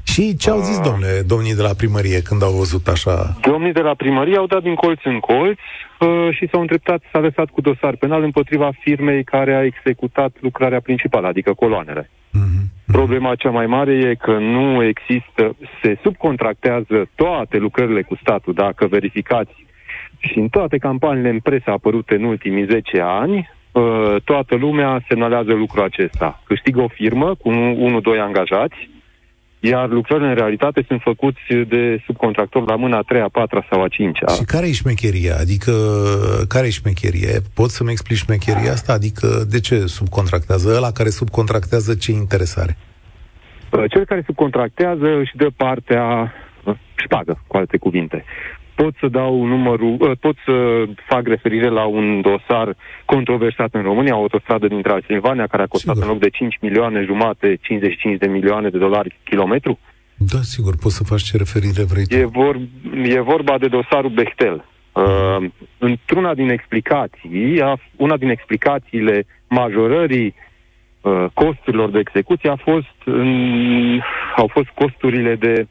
Și 0.02 0.36
ce 0.36 0.50
au 0.50 0.60
zis, 0.60 0.78
ah. 0.78 0.84
domnule, 0.84 1.22
domnii 1.26 1.54
de 1.54 1.62
la 1.62 1.74
primărie 1.76 2.22
când 2.22 2.42
au 2.42 2.52
văzut 2.52 2.88
așa? 2.88 3.36
Domnii 3.40 3.72
de 3.72 3.80
la 3.80 3.94
primărie 3.94 4.36
au 4.36 4.46
dat 4.46 4.62
din 4.62 4.74
colț 4.74 5.00
în 5.04 5.18
colț 5.18 5.58
uh, 5.58 6.28
și 6.36 6.48
s-au 6.50 6.60
îndreptat, 6.60 7.02
s-a 7.12 7.18
lăsat 7.18 7.48
cu 7.48 7.60
dosar 7.60 7.96
penal 7.96 8.22
împotriva 8.22 8.70
firmei 8.80 9.24
care 9.24 9.54
a 9.54 9.64
executat 9.64 10.32
lucrarea 10.40 10.80
principală, 10.80 11.26
adică 11.26 11.52
coloanele. 11.52 12.10
Mm-hmm. 12.10 12.62
Problema 12.86 13.34
cea 13.34 13.50
mai 13.50 13.66
mare 13.66 13.92
e 13.92 14.14
că 14.14 14.38
nu 14.38 14.84
există, 14.84 15.56
se 15.82 15.98
subcontractează 16.02 17.08
toate 17.14 17.56
lucrările 17.56 18.02
cu 18.02 18.18
statul, 18.22 18.54
dacă 18.54 18.86
verificați 18.86 19.54
și 20.18 20.38
în 20.38 20.48
toate 20.48 20.78
campaniile 20.78 21.28
în 21.28 21.38
presă 21.38 21.70
apărute 21.70 22.14
în 22.14 22.24
ultimii 22.24 22.64
10 22.64 23.00
ani, 23.00 23.50
uh, 23.72 24.16
toată 24.24 24.54
lumea 24.54 25.04
semnalează 25.08 25.52
lucrul 25.52 25.82
acesta. 25.82 26.42
Câștigă 26.44 26.80
o 26.80 26.88
firmă 26.88 27.34
cu 27.34 27.50
1-2 27.50 28.20
angajați, 28.20 28.88
iar 29.64 29.88
lucrările 29.88 30.28
în 30.28 30.34
realitate 30.34 30.84
sunt 30.86 31.00
făcuți 31.00 31.40
de 31.68 32.02
subcontractor 32.06 32.68
la 32.68 32.76
mâna 32.76 32.96
a 32.96 33.02
treia, 33.02 33.24
a 33.24 33.28
patra 33.28 33.66
sau 33.70 33.82
a 33.82 33.88
cincea. 33.88 34.32
Și 34.32 34.44
care 34.44 34.68
e 34.68 34.72
șmecheria? 34.72 35.36
Adică, 35.38 35.72
care 36.48 36.66
e 36.66 36.70
șmecheria? 36.70 37.28
Poți 37.54 37.76
să-mi 37.76 37.90
explici 37.90 38.18
șmecheria 38.18 38.72
asta? 38.72 38.92
Adică, 38.92 39.26
de 39.48 39.60
ce 39.60 39.86
subcontractează? 39.86 40.74
Ăla 40.76 40.90
care 40.90 41.08
subcontractează, 41.08 41.94
ce 41.94 42.12
interesare? 42.12 42.76
Cel 43.88 44.04
care 44.04 44.22
subcontractează 44.26 45.06
își 45.20 45.36
dă 45.36 45.48
partea 45.56 46.32
șpagă, 46.94 47.42
cu 47.46 47.56
alte 47.56 47.76
cuvinte 47.76 48.24
pot 48.82 48.94
să 49.00 49.08
dau 49.08 49.44
numărul, 49.44 49.96
uh, 49.98 50.10
pot 50.20 50.36
să 50.44 50.84
fac 51.06 51.26
referire 51.26 51.68
la 51.68 51.84
un 51.84 52.20
dosar 52.20 52.76
controversat 53.04 53.74
în 53.74 53.82
România, 53.82 54.16
o 54.16 54.20
autostradă 54.20 54.66
din 54.68 54.82
Transilvania, 54.82 55.46
care 55.46 55.62
a 55.62 55.66
costat 55.66 55.94
sigur. 55.94 56.08
în 56.08 56.12
loc 56.12 56.22
de 56.22 56.28
5 56.28 56.58
milioane 56.60 57.04
jumate, 57.04 57.58
55 57.60 58.18
de 58.18 58.26
milioane 58.26 58.68
de 58.68 58.78
dolari 58.78 59.18
kilometru. 59.24 59.78
Da, 60.16 60.40
sigur, 60.42 60.74
poți 60.76 60.96
să 60.96 61.04
faci 61.04 61.22
ce 61.22 61.36
referire 61.36 61.82
vrei 61.92 62.04
tu. 62.04 62.16
E, 62.16 62.24
vor, 62.24 62.60
e 63.04 63.20
vorba 63.20 63.58
de 63.58 63.68
dosarul 63.68 64.10
Bechtel. 64.10 64.64
Uh, 64.92 65.50
într-una 65.78 66.34
din 66.34 66.48
explicații, 66.48 67.62
una 67.96 68.16
din 68.16 68.28
explicațiile 68.28 69.26
majorării 69.48 70.34
uh, 71.00 71.24
costurilor 71.34 71.90
de 71.90 71.98
execuție 71.98 72.50
a 72.50 72.56
fost, 72.56 72.96
în, 73.04 74.00
au 74.36 74.46
fost 74.46 74.68
costurile 74.74 75.34
de 75.34 75.66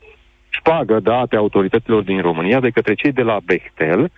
șpagă 0.62 1.00
date 1.00 1.36
autorităților 1.36 2.04
din 2.04 2.22
România 2.22 2.60
de 2.60 2.70
către 2.70 2.94
cei 2.94 3.12
de 3.12 3.22
la 3.22 3.38
Bechtel 3.46 4.12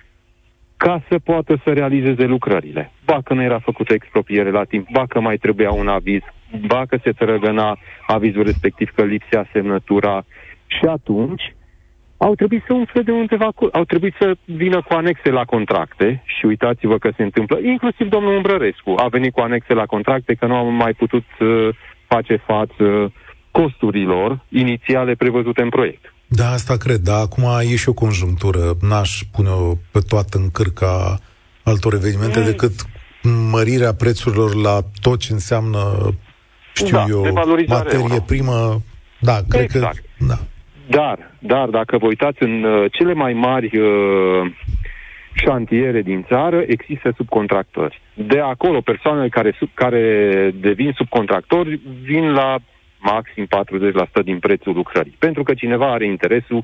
ca 0.78 1.04
să 1.10 1.20
poată 1.20 1.62
să 1.64 1.74
realizeze 1.74 2.26
lucrările. 2.26 2.92
Ba 3.06 3.20
că 3.24 3.34
nu 3.34 3.42
era 3.42 3.60
făcută 3.60 3.94
expropiere 3.94 4.52
la 4.52 4.64
timp, 4.64 4.88
ba 4.92 5.06
că 5.06 5.20
mai 5.20 5.38
trebuia 5.38 5.72
un 5.72 5.88
aviz, 5.88 6.22
ba 6.68 6.86
că 6.88 6.98
se 7.04 7.12
trăgăna 7.12 7.78
avizul 8.08 8.44
respectiv 8.44 8.90
că 8.96 9.04
lipsea 9.04 9.50
semnătura 9.52 10.26
și 10.66 10.86
atunci 10.86 11.56
au 12.18 12.36
trebuit 12.36 12.64
să 12.68 12.74
umfle 12.74 13.02
de 13.02 13.12
undeva, 13.12 13.50
cu, 13.56 13.70
au 13.72 13.84
trebuit 13.84 14.16
să 14.20 14.36
vină 14.46 14.82
cu 14.82 14.94
anexe 14.94 15.30
la 15.30 15.44
contracte 15.44 16.24
și 16.26 16.46
uitați-vă 16.46 16.98
că 16.98 17.10
se 17.16 17.24
întâmplă, 17.24 17.60
inclusiv 17.60 18.08
domnul 18.10 18.36
Umbrărescu 18.36 18.94
a 18.98 19.08
venit 19.08 19.34
cu 19.34 19.40
anexe 19.40 19.74
la 19.74 19.86
contracte 19.86 20.34
că 20.34 20.46
nu 20.46 20.56
am 20.56 20.74
mai 20.74 20.94
putut 20.94 21.26
uh, 21.40 21.70
face 22.08 22.36
față 22.36 23.14
costurilor 23.52 24.40
inițiale 24.50 25.14
prevăzute 25.16 25.62
în 25.62 25.70
proiect. 25.70 26.13
Da, 26.36 26.52
asta 26.52 26.78
cred, 26.78 26.98
dar 26.98 27.22
acum 27.22 27.44
e 27.72 27.76
și 27.76 27.90
o 27.90 27.94
conjunctură. 27.94 28.60
N-aș 28.82 29.22
pune-o 29.32 29.74
pe 29.92 30.00
toată 30.08 30.38
în 30.38 30.50
cârca 30.52 31.20
altor 31.64 31.94
evenimente 31.94 32.40
mm. 32.40 32.46
decât 32.46 32.72
mărirea 33.52 33.94
prețurilor 33.94 34.56
la 34.56 34.80
tot 35.02 35.20
ce 35.20 35.34
înseamnă, 35.34 35.80
știu 36.74 36.98
da, 36.98 37.06
eu, 37.10 37.34
materie 37.68 38.24
primă. 38.26 38.82
Da, 39.20 39.38
cred 39.50 39.64
exact. 39.64 39.96
că... 39.96 40.26
Da. 40.28 40.38
Dar, 40.88 41.32
dar, 41.40 41.70
dacă 41.70 41.98
vă 41.98 42.06
uitați 42.06 42.44
în 42.44 42.64
uh, 42.64 42.92
cele 42.92 43.14
mai 43.14 43.34
mari 43.34 43.78
uh, 43.78 44.52
șantiere 45.34 46.02
din 46.02 46.26
țară, 46.28 46.64
există 46.68 47.14
subcontractori. 47.16 48.02
De 48.14 48.40
acolo, 48.40 48.82
persoanele 48.82 49.30
care, 49.30 49.56
sub, 49.58 49.70
care 49.74 50.52
devin 50.56 50.92
subcontractori 50.96 51.80
vin 52.02 52.32
la 52.32 52.58
maxim 53.04 53.48
40% 54.22 54.24
din 54.24 54.40
prețul 54.40 54.74
lucrării. 54.74 55.16
Pentru 55.20 55.44
că 55.44 55.54
cineva 55.54 55.92
are 55.92 56.06
interesul 56.06 56.64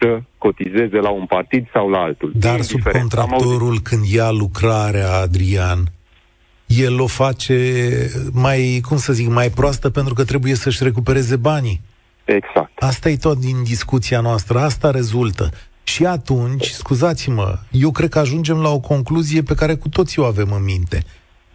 să 0.00 0.20
cotizeze 0.38 0.96
la 0.96 1.10
un 1.10 1.26
partid 1.26 1.66
sau 1.72 1.88
la 1.88 1.98
altul. 1.98 2.32
Dar 2.34 2.60
subcontractorul 2.60 3.78
când 3.82 4.04
ia 4.04 4.30
lucrarea, 4.30 5.12
Adrian, 5.12 5.78
el 6.66 7.00
o 7.00 7.06
face 7.06 7.90
mai, 8.32 8.80
cum 8.88 8.96
să 8.96 9.12
zic, 9.12 9.28
mai 9.28 9.50
proastă 9.50 9.90
pentru 9.90 10.14
că 10.14 10.24
trebuie 10.24 10.54
să-și 10.54 10.82
recupereze 10.82 11.36
banii. 11.36 11.80
Exact. 12.24 12.72
Asta 12.78 13.08
e 13.08 13.16
tot 13.16 13.38
din 13.38 13.62
discuția 13.62 14.20
noastră, 14.20 14.58
asta 14.58 14.90
rezultă. 14.90 15.50
Și 15.82 16.06
atunci, 16.06 16.66
scuzați-mă, 16.66 17.58
eu 17.70 17.90
cred 17.90 18.08
că 18.08 18.18
ajungem 18.18 18.60
la 18.60 18.68
o 18.68 18.80
concluzie 18.80 19.42
pe 19.42 19.54
care 19.54 19.74
cu 19.74 19.88
toții 19.88 20.22
o 20.22 20.24
avem 20.24 20.52
în 20.52 20.64
minte, 20.64 21.02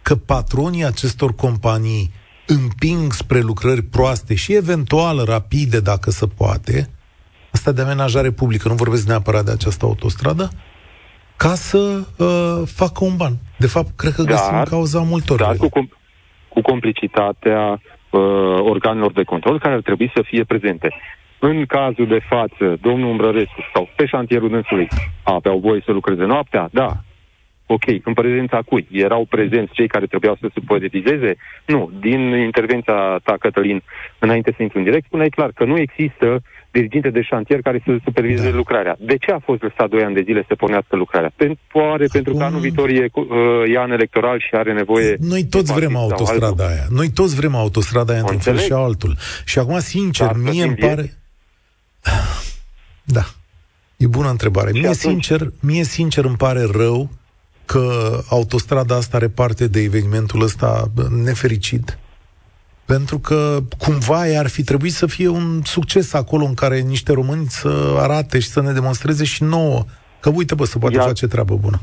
că 0.02 0.14
patronii 0.16 0.84
acestor 0.84 1.34
companii 1.34 2.10
împing 2.46 3.12
spre 3.12 3.40
lucrări 3.40 3.82
proaste 3.82 4.34
și 4.34 4.54
eventual 4.54 5.24
rapide, 5.24 5.80
dacă 5.80 6.10
se 6.10 6.26
poate, 6.26 6.88
asta 7.52 7.72
de 7.72 7.82
amenajare 7.82 8.30
publică, 8.30 8.68
nu 8.68 8.74
vorbesc 8.74 9.06
neapărat 9.06 9.44
de 9.44 9.50
această 9.50 9.84
autostradă, 9.84 10.48
ca 11.36 11.54
să 11.54 11.78
uh, 12.18 12.66
facă 12.66 13.04
un 13.04 13.16
ban. 13.16 13.32
De 13.58 13.66
fapt, 13.66 13.96
cred 13.96 14.12
că 14.12 14.22
găsim 14.22 14.52
dar, 14.52 14.68
cauza 14.68 15.00
multor. 15.00 15.38
Dar 15.38 15.56
cu, 15.56 15.68
com- 15.68 15.98
cu 16.48 16.60
complicitatea 16.60 17.70
uh, 17.70 18.20
organelor 18.60 19.12
de 19.12 19.22
control 19.22 19.58
care 19.58 19.74
ar 19.74 19.80
trebui 19.80 20.10
să 20.14 20.22
fie 20.24 20.44
prezente. 20.44 20.88
În 21.38 21.66
cazul 21.66 22.06
de 22.06 22.20
față, 22.28 22.76
domnul 22.80 23.10
Umbrărescu 23.10 23.60
sau 23.74 23.88
pe 23.96 24.06
șantierul 24.06 24.48
dânsului 24.48 24.88
aveau 25.22 25.58
voie 25.58 25.82
să 25.84 25.92
lucreze 25.92 26.24
noaptea? 26.24 26.68
Da. 26.72 26.96
Ok, 27.66 27.84
în 28.04 28.12
prezența 28.12 28.62
cui? 28.66 28.86
Erau 28.90 29.26
prezenți 29.28 29.72
cei 29.72 29.88
care 29.88 30.06
trebuiau 30.06 30.36
să 30.40 30.50
supervizeze? 30.54 31.36
Nu. 31.66 31.90
Din 32.00 32.20
intervenția 32.20 33.20
ta, 33.22 33.36
Cătălin, 33.40 33.82
înainte 34.18 34.52
să 34.56 34.62
intru 34.62 34.78
în 34.78 34.84
direct, 34.84 35.04
spuneai 35.06 35.28
clar 35.28 35.50
că 35.54 35.64
nu 35.64 35.78
există 35.78 36.42
diriginte 36.70 37.10
de 37.10 37.22
șantier 37.22 37.60
care 37.60 37.82
să 37.84 37.96
supervizeze 38.04 38.50
da. 38.50 38.56
lucrarea. 38.56 38.96
De 38.98 39.16
ce 39.16 39.30
a 39.30 39.38
fost 39.38 39.62
lăsat 39.62 39.88
2 39.88 40.02
ani 40.02 40.14
de 40.14 40.22
zile 40.24 40.44
să 40.48 40.54
pornească 40.54 40.96
lucrarea? 40.96 41.32
Pentru, 41.36 41.58
oare 41.72 42.04
Acum... 42.04 42.06
pentru 42.12 42.34
că 42.34 42.42
anul 42.42 42.60
viitor 42.60 42.88
e, 42.88 43.06
uh, 43.12 43.26
e 43.74 43.78
an 43.78 43.90
electoral 43.90 44.38
și 44.38 44.50
are 44.52 44.72
nevoie... 44.72 45.16
Noi 45.20 45.44
toți 45.44 45.72
vrem 45.72 45.96
autostrada 45.96 46.66
aia. 46.66 46.86
Noi 46.90 47.10
toți 47.10 47.34
vrem 47.34 47.54
autostrada 47.54 48.12
aia 48.12 48.20
într-un 48.20 48.38
fel 48.38 48.58
și 48.58 48.72
altul. 48.72 49.16
Și 49.44 49.58
acum, 49.58 49.78
sincer, 49.78 50.26
Dar 50.26 50.36
mie 50.36 50.64
îmi 50.64 50.76
pare... 50.76 51.12
Da. 53.16 53.24
E 53.96 54.06
bună 54.06 54.30
întrebare. 54.30 54.70
mie, 54.72 54.80
atunci... 54.80 54.96
sincer, 54.96 55.40
mie 55.60 55.82
sincer 55.82 56.24
îmi 56.24 56.36
pare 56.36 56.62
rău 56.72 57.10
că 57.66 58.18
autostrada 58.30 58.96
asta 58.96 59.16
are 59.16 59.28
parte 59.28 59.68
de 59.68 59.80
evenimentul 59.80 60.42
ăsta 60.42 60.84
nefericit? 61.24 61.98
Pentru 62.86 63.18
că 63.18 63.58
cumva 63.78 64.20
ar 64.38 64.48
fi 64.48 64.62
trebuit 64.62 64.92
să 64.92 65.06
fie 65.06 65.28
un 65.28 65.60
succes 65.62 66.14
acolo 66.14 66.44
în 66.44 66.54
care 66.54 66.78
niște 66.78 67.12
români 67.12 67.46
să 67.46 67.96
arate 67.98 68.38
și 68.38 68.48
să 68.48 68.62
ne 68.62 68.72
demonstreze 68.72 69.24
și 69.24 69.42
nouă 69.42 69.84
că 70.20 70.30
uite 70.34 70.54
bă, 70.54 70.64
să 70.64 70.78
poate 70.78 70.96
iar, 70.96 71.04
face 71.04 71.26
treabă 71.26 71.54
bună. 71.54 71.78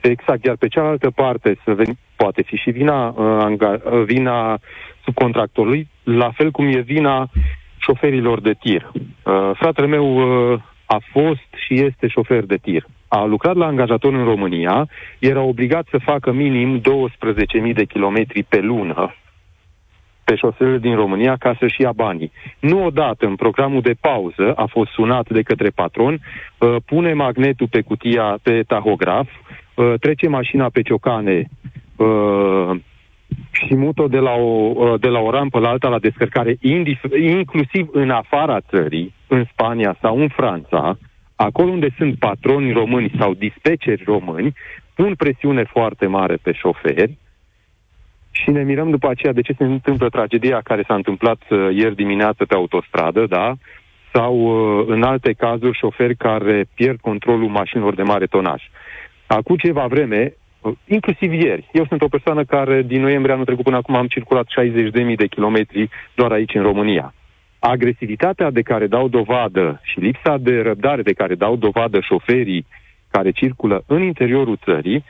Exact, 0.00 0.44
iar 0.44 0.56
pe 0.56 0.68
cealaltă 0.68 1.10
parte 1.10 1.58
să 1.64 1.72
veni, 1.72 1.98
poate 2.16 2.42
fi 2.42 2.56
și 2.56 2.70
vina, 2.70 3.08
uh, 3.08 3.16
anga, 3.18 3.80
uh, 3.84 4.02
vina 4.04 4.58
subcontractorului, 5.04 5.88
la 6.02 6.30
fel 6.30 6.50
cum 6.50 6.66
e 6.66 6.80
vina 6.80 7.30
șoferilor 7.76 8.40
de 8.40 8.52
tir. 8.52 8.90
Uh, 8.92 9.50
fratele 9.54 9.86
meu 9.86 10.06
uh, 10.16 10.60
a 10.86 10.98
fost 11.12 11.48
și 11.66 11.84
este 11.84 12.06
șofer 12.06 12.44
de 12.44 12.56
tir. 12.56 12.86
A 13.16 13.24
lucrat 13.24 13.56
la 13.56 13.66
angajator 13.66 14.12
în 14.12 14.24
România, 14.24 14.88
era 15.18 15.40
obligat 15.40 15.86
să 15.90 15.98
facă 15.98 16.32
minim 16.32 16.80
12.000 16.80 17.74
de 17.74 17.84
kilometri 17.84 18.42
pe 18.42 18.60
lună 18.60 19.14
pe 20.24 20.36
șoselele 20.36 20.78
din 20.78 20.94
România 20.94 21.36
ca 21.38 21.56
să-și 21.58 21.80
ia 21.80 21.92
banii. 21.92 22.32
Nu 22.60 22.84
odată 22.84 23.26
în 23.26 23.36
programul 23.36 23.80
de 23.80 23.94
pauză 24.00 24.52
a 24.56 24.66
fost 24.66 24.90
sunat 24.90 25.28
de 25.28 25.42
către 25.42 25.68
patron, 25.68 26.14
uh, 26.14 26.76
pune 26.86 27.12
magnetul 27.12 27.68
pe 27.70 27.80
cutia, 27.80 28.38
pe 28.42 28.62
tahograf, 28.62 29.28
uh, 29.74 29.94
trece 30.00 30.28
mașina 30.28 30.68
pe 30.68 30.82
ciocane 30.82 31.48
uh, 31.96 32.70
și 33.50 33.74
mută 33.74 34.06
de 34.08 34.18
la, 34.18 34.32
o, 34.32 34.72
uh, 34.74 35.00
de 35.00 35.08
la 35.08 35.18
o 35.18 35.30
rampă 35.30 35.58
la 35.58 35.68
alta 35.68 35.88
la 35.88 35.98
descărcare, 35.98 36.52
indif- 36.52 37.18
inclusiv 37.20 37.88
în 37.92 38.10
afara 38.10 38.60
țării, 38.60 39.14
în 39.28 39.44
Spania 39.52 39.96
sau 40.00 40.20
în 40.20 40.28
Franța, 40.28 40.98
acolo 41.36 41.70
unde 41.70 41.88
sunt 41.96 42.18
patroni 42.18 42.72
români 42.72 43.12
sau 43.18 43.34
dispeceri 43.34 44.02
români, 44.04 44.54
pun 44.94 45.14
presiune 45.14 45.64
foarte 45.64 46.06
mare 46.06 46.36
pe 46.42 46.52
șoferi 46.52 47.18
și 48.30 48.50
ne 48.50 48.62
mirăm 48.62 48.90
după 48.90 49.08
aceea 49.08 49.32
de 49.32 49.40
ce 49.40 49.54
se 49.58 49.64
întâmplă 49.64 50.08
tragedia 50.08 50.60
care 50.64 50.84
s-a 50.86 50.94
întâmplat 50.94 51.40
uh, 51.50 51.68
ieri 51.74 51.94
dimineață 51.94 52.44
pe 52.44 52.54
autostradă, 52.54 53.26
da? 53.26 53.54
Sau 54.12 54.34
uh, 54.36 54.84
în 54.88 55.02
alte 55.02 55.32
cazuri 55.32 55.78
șoferi 55.78 56.16
care 56.16 56.64
pierd 56.74 57.00
controlul 57.00 57.48
mașinilor 57.48 57.94
de 57.94 58.02
mare 58.02 58.26
tonaj. 58.26 58.62
Acum 59.26 59.56
ceva 59.56 59.86
vreme, 59.86 60.34
uh, 60.60 60.72
inclusiv 60.86 61.32
ieri, 61.32 61.68
eu 61.72 61.86
sunt 61.86 62.02
o 62.02 62.08
persoană 62.08 62.44
care 62.44 62.82
din 62.82 63.00
noiembrie 63.00 63.32
anul 63.32 63.44
trecut 63.44 63.64
până 63.64 63.76
acum 63.76 63.94
am 63.94 64.06
circulat 64.06 64.46
60.000 64.46 65.14
de 65.16 65.26
kilometri 65.26 65.88
doar 66.14 66.32
aici 66.32 66.54
în 66.54 66.62
România. 66.62 67.14
Agresivitatea 67.58 68.50
de 68.50 68.62
care 68.62 68.86
dau 68.86 69.08
dovadă 69.08 69.80
și 69.82 70.00
lipsa 70.00 70.36
de 70.36 70.60
răbdare 70.60 71.02
de 71.02 71.12
care 71.12 71.34
dau 71.34 71.56
dovadă 71.56 72.00
șoferii 72.00 72.66
care 73.10 73.30
circulă 73.30 73.82
în 73.86 74.02
interiorul 74.02 74.58
țării, 74.64 75.04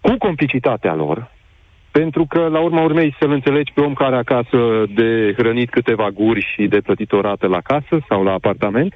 cu 0.00 0.16
complicitatea 0.18 0.94
lor, 0.94 1.30
pentru 1.90 2.26
că, 2.26 2.48
la 2.48 2.60
urma 2.60 2.82
urmei, 2.82 3.14
să-l 3.18 3.30
înțelegi 3.30 3.72
pe 3.72 3.80
om 3.80 3.94
care 3.94 4.16
acasă 4.16 4.84
de 4.94 5.34
hrănit 5.36 5.70
câteva 5.70 6.10
guri 6.10 6.48
și 6.54 6.66
de 6.66 6.80
plătit 6.80 7.12
o 7.12 7.20
rată 7.20 7.46
la 7.46 7.60
casă 7.60 8.04
sau 8.08 8.22
la 8.22 8.32
apartament, 8.32 8.94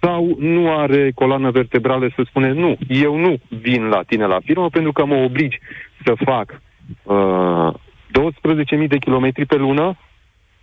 sau 0.00 0.36
nu 0.38 0.76
are 0.76 1.10
coloană 1.14 1.50
vertebrală 1.50 2.10
să 2.14 2.22
spune 2.26 2.52
nu, 2.52 2.76
eu 2.88 3.16
nu 3.16 3.36
vin 3.48 3.84
la 3.84 4.02
tine 4.02 4.26
la 4.26 4.38
firmă 4.44 4.68
pentru 4.68 4.92
că 4.92 5.04
mă 5.04 5.14
obligi 5.14 5.58
să 6.04 6.12
fac 6.24 6.60
uh, 7.02 7.74
12.000 8.82 8.88
de 8.88 8.98
kilometri 8.98 9.46
pe 9.46 9.56
lună, 9.56 9.98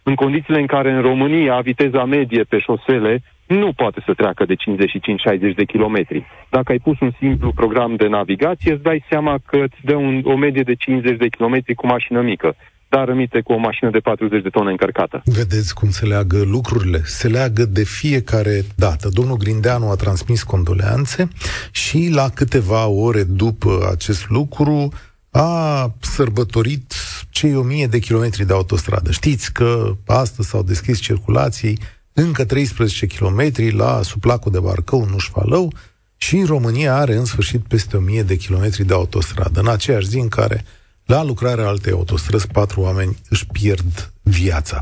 în 0.09 0.15
condițiile 0.15 0.59
în 0.59 0.65
care 0.65 0.91
în 0.91 1.01
România 1.01 1.59
viteza 1.59 2.03
medie 2.05 2.43
pe 2.43 2.59
șosele 2.59 3.23
nu 3.47 3.73
poate 3.73 4.03
să 4.05 4.13
treacă 4.13 4.45
de 4.45 4.55
55-60 4.55 5.55
de 5.55 5.63
kilometri. 5.63 6.25
Dacă 6.49 6.71
ai 6.71 6.79
pus 6.79 6.99
un 6.99 7.11
simplu 7.19 7.51
program 7.51 7.95
de 7.95 8.07
navigație, 8.07 8.73
îți 8.73 8.83
dai 8.83 9.05
seama 9.09 9.35
că 9.45 9.57
îți 9.57 9.79
dă 9.83 9.95
un, 9.95 10.21
o 10.23 10.35
medie 10.35 10.63
de 10.63 10.75
50 10.75 11.17
de 11.17 11.27
kilometri 11.27 11.73
cu 11.73 11.87
mașină 11.87 12.21
mică 12.21 12.55
dar 12.89 13.05
rămite 13.07 13.41
cu 13.41 13.53
o 13.53 13.57
mașină 13.57 13.89
de 13.89 13.99
40 13.99 14.41
de 14.43 14.49
tone 14.49 14.69
încărcată. 14.69 15.21
Vedeți 15.25 15.73
cum 15.73 15.89
se 15.89 16.05
leagă 16.05 16.43
lucrurile? 16.43 17.01
Se 17.03 17.27
leagă 17.27 17.65
de 17.65 17.83
fiecare 17.83 18.61
dată. 18.75 19.09
Domnul 19.13 19.37
Grindeanu 19.37 19.89
a 19.89 19.95
transmis 19.95 20.43
condoleanțe 20.43 21.27
și 21.71 22.09
la 22.13 22.29
câteva 22.29 22.87
ore 22.87 23.23
după 23.23 23.89
acest 23.91 24.29
lucru 24.29 24.89
a 25.37 25.91
sărbătorit 25.99 26.93
cei 27.29 27.55
1000 27.55 27.87
de 27.87 27.99
kilometri 27.99 28.45
de 28.45 28.53
autostradă. 28.53 29.11
Știți 29.11 29.53
că 29.53 29.91
astăzi 30.05 30.49
s-au 30.49 30.63
deschis 30.63 30.99
circulației 30.99 31.77
încă 32.13 32.45
13 32.45 33.07
km 33.07 33.41
la 33.77 34.01
suplacul 34.01 34.51
de 34.51 34.59
Barcău, 34.59 35.05
Nușfalău, 35.05 35.71
și 36.17 36.43
România 36.47 36.95
are 36.95 37.13
în 37.13 37.25
sfârșit 37.25 37.67
peste 37.67 37.97
1000 37.97 38.21
de 38.21 38.35
kilometri 38.35 38.83
de 38.83 38.93
autostradă, 38.93 39.59
în 39.59 39.67
aceeași 39.67 40.07
zi 40.07 40.19
în 40.19 40.27
care 40.27 40.63
la 41.05 41.23
lucrarea 41.23 41.67
altei 41.67 41.91
autostrăzi 41.91 42.51
patru 42.51 42.81
oameni 42.81 43.15
își 43.29 43.47
pierd 43.47 44.11
viața. 44.23 44.79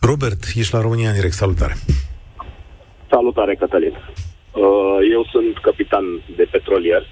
Robert, 0.00 0.44
ești 0.54 0.74
la 0.74 0.80
România 0.80 1.08
în 1.08 1.14
direct, 1.14 1.34
salutare! 1.34 1.74
Salutare, 3.10 3.54
Cătălin! 3.54 3.92
Uh, 3.92 4.98
eu 5.12 5.24
sunt 5.32 5.58
capitan 5.62 6.04
de 6.36 6.48
petrolier, 6.50 7.02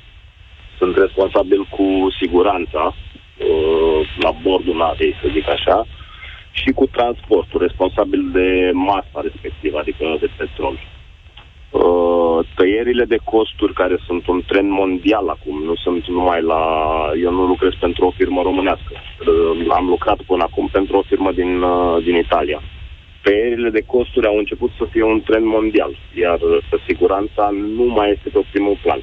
sunt 0.83 0.97
responsabil 0.97 1.63
cu 1.77 1.87
siguranța 2.21 2.83
uh, 2.95 4.01
la 4.25 4.31
bordul 4.43 4.77
navei, 4.77 5.15
să 5.21 5.27
zic 5.37 5.49
așa, 5.49 5.87
și 6.51 6.71
cu 6.79 6.87
transportul, 6.87 7.61
responsabil 7.61 8.23
de 8.33 8.71
masa 8.73 9.19
respectivă, 9.29 9.79
adică 9.79 10.05
de 10.21 10.29
petrol. 10.37 10.77
Uh, 10.79 12.39
tăierile 12.57 13.05
de 13.05 13.21
costuri 13.25 13.73
care 13.73 13.97
sunt 14.07 14.27
un 14.27 14.41
trend 14.47 14.71
mondial 14.71 15.29
acum, 15.29 15.63
nu 15.69 15.75
sunt 15.75 16.07
numai 16.07 16.43
la... 16.43 16.63
Eu 17.25 17.31
nu 17.33 17.45
lucrez 17.47 17.73
pentru 17.81 18.07
o 18.07 18.17
firmă 18.19 18.41
românească. 18.43 18.93
Uh, 18.93 19.67
am 19.79 19.87
lucrat 19.87 20.21
până 20.31 20.43
acum 20.43 20.69
pentru 20.73 20.97
o 20.97 21.07
firmă 21.11 21.33
din, 21.33 21.63
uh, 21.63 22.03
din 22.05 22.17
Italia. 22.17 22.61
Tăierile 23.23 23.71
de 23.71 23.83
costuri 23.87 24.27
au 24.27 24.37
început 24.37 24.71
să 24.79 24.85
fie 24.91 25.03
un 25.03 25.21
trend 25.21 25.47
mondial, 25.47 25.93
iar 26.15 26.39
siguranța 26.87 27.45
nu 27.77 27.85
mai 27.85 28.11
este 28.11 28.29
pe 28.29 28.41
primul 28.53 28.79
plan. 28.83 29.01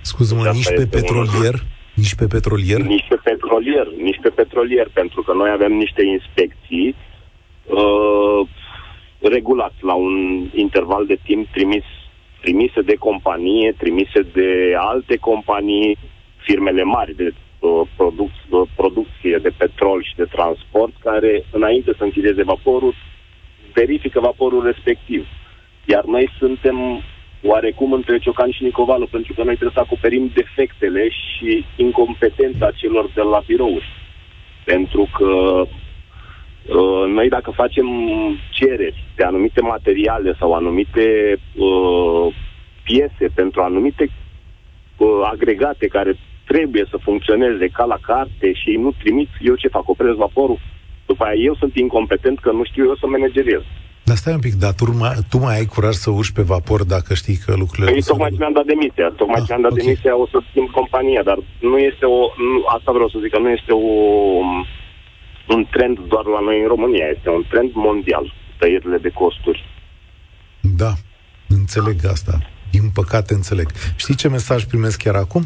Scuză-mă, 0.00 0.50
nici 0.52 0.74
pe 0.74 0.86
petrolier? 0.86 1.54
Un... 1.54 1.60
Nici 1.94 2.14
pe 2.14 2.26
petrolier? 2.26 2.80
Nici 2.80 3.08
pe 3.08 3.20
petrolier, 3.22 3.86
nici 4.02 4.18
pe 4.22 4.28
petrolier, 4.28 4.88
pentru 4.92 5.22
că 5.22 5.32
noi 5.32 5.50
avem 5.50 5.72
niște 5.72 6.02
inspecții 6.04 6.94
uh, 7.66 8.48
regulat 9.20 9.74
la 9.80 9.94
un 9.94 10.46
interval 10.54 11.06
de 11.06 11.18
timp 11.24 11.46
trimis, 11.48 11.84
trimise 12.40 12.80
de 12.80 12.94
companie, 12.94 13.74
trimise 13.78 14.20
de 14.32 14.74
alte 14.76 15.16
companii, 15.16 15.98
firmele 16.36 16.82
mari 16.82 17.14
de 17.14 17.34
uh, 17.58 17.80
produc, 17.96 18.30
uh, 18.48 18.68
producție 18.76 19.38
de 19.42 19.52
petrol 19.56 20.02
și 20.02 20.16
de 20.16 20.24
transport, 20.24 20.92
care 21.02 21.44
înainte 21.50 21.92
să 21.96 22.04
închideze 22.04 22.42
vaporul, 22.42 22.94
verifică 23.74 24.20
vaporul 24.20 24.64
respectiv. 24.64 25.26
Iar 25.84 26.04
noi 26.04 26.30
suntem 26.38 27.02
oarecum 27.42 27.92
între 27.92 28.18
Ciocan 28.18 28.50
și 28.50 28.62
Nicovalu, 28.62 29.06
pentru 29.06 29.32
că 29.32 29.42
noi 29.42 29.54
trebuie 29.54 29.74
să 29.74 29.80
acoperim 29.80 30.30
defectele 30.34 31.08
și 31.08 31.64
incompetența 31.76 32.70
celor 32.70 33.10
de 33.14 33.20
la 33.20 33.42
birouri. 33.46 33.88
Pentru 34.64 35.08
că 35.18 35.26
uh, 35.26 37.04
noi 37.08 37.28
dacă 37.28 37.50
facem 37.50 37.86
cereri 38.50 39.04
de 39.16 39.24
anumite 39.24 39.60
materiale 39.60 40.34
sau 40.38 40.52
anumite 40.52 41.38
uh, 41.56 42.34
piese 42.82 43.26
pentru 43.34 43.62
anumite 43.62 44.10
uh, 44.96 45.20
agregate 45.32 45.86
care 45.86 46.16
trebuie 46.46 46.86
să 46.90 46.96
funcționeze 46.96 47.68
ca 47.68 47.84
la 47.84 47.98
carte 48.02 48.52
și 48.52 48.68
ei 48.70 48.76
nu 48.76 48.92
trimit, 49.02 49.28
eu 49.40 49.54
ce 49.54 49.68
fac? 49.68 49.88
Opresc 49.88 50.16
vaporul? 50.16 50.58
După 51.06 51.24
aia 51.24 51.40
eu 51.40 51.54
sunt 51.54 51.76
incompetent 51.76 52.38
că 52.38 52.50
nu 52.52 52.64
știu 52.64 52.84
eu 52.84 52.96
să 52.96 53.06
manageriez. 53.06 53.62
Dar 54.10 54.18
stai 54.18 54.32
un 54.32 54.44
pic, 54.48 54.54
dar 54.54 54.72
tu, 54.72 54.96
mai, 55.02 55.14
tu 55.30 55.38
mai 55.38 55.54
ai 55.58 55.66
curaj 55.74 55.94
să 55.94 56.10
urci 56.10 56.30
pe 56.30 56.42
vapor 56.42 56.84
dacă 56.84 57.14
știi 57.14 57.38
că 57.44 57.54
lucrurile... 57.62 57.90
Păi 57.90 58.02
tocmai 58.02 58.30
mi-am 58.38 58.52
dat 58.52 58.64
demisia, 58.64 59.08
tocmai 59.16 59.40
ah, 59.40 59.46
mi-am 59.48 59.62
dat 59.66 59.70
okay. 59.70 59.84
demisia, 59.84 60.12
o 60.16 60.26
să 60.32 60.38
schimb 60.48 60.68
compania, 60.70 61.22
dar 61.22 61.38
nu 61.70 61.78
este 61.78 62.04
o... 62.04 62.18
Nu, 62.50 62.58
asta 62.76 62.90
vreau 62.92 63.08
să 63.08 63.18
zic, 63.22 63.30
că 63.30 63.38
nu 63.38 63.50
este 63.58 63.72
o, 63.72 63.90
un 65.54 65.66
trend 65.70 65.98
doar 66.12 66.24
la 66.24 66.40
noi 66.40 66.60
în 66.62 66.68
România, 66.74 67.06
este 67.16 67.28
un 67.28 67.44
trend 67.50 67.70
mondial, 67.74 68.34
tăierile 68.58 68.98
de 68.98 69.08
costuri. 69.08 69.60
Da, 70.60 70.92
înțeleg 71.48 71.98
asta. 72.14 72.34
Din 72.70 72.86
păcate 72.94 73.34
înțeleg. 73.34 73.68
Știi 73.96 74.14
ce 74.14 74.28
mesaj 74.28 74.64
primesc 74.64 75.02
chiar 75.02 75.14
acum? 75.14 75.44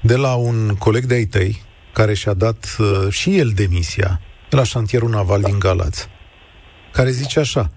De 0.00 0.16
la 0.16 0.34
un 0.34 0.58
coleg 0.78 1.04
de-ai 1.04 1.24
tăi, 1.24 1.62
care 1.92 2.14
și-a 2.14 2.34
dat 2.34 2.76
uh, 2.78 3.12
și 3.12 3.38
el 3.38 3.50
demisia 3.54 4.20
la 4.50 4.62
șantierul 4.62 5.10
naval 5.10 5.40
da. 5.40 5.48
din 5.48 5.58
Galați, 5.58 6.08
care 6.92 7.10
zice 7.10 7.40
așa, 7.40 7.70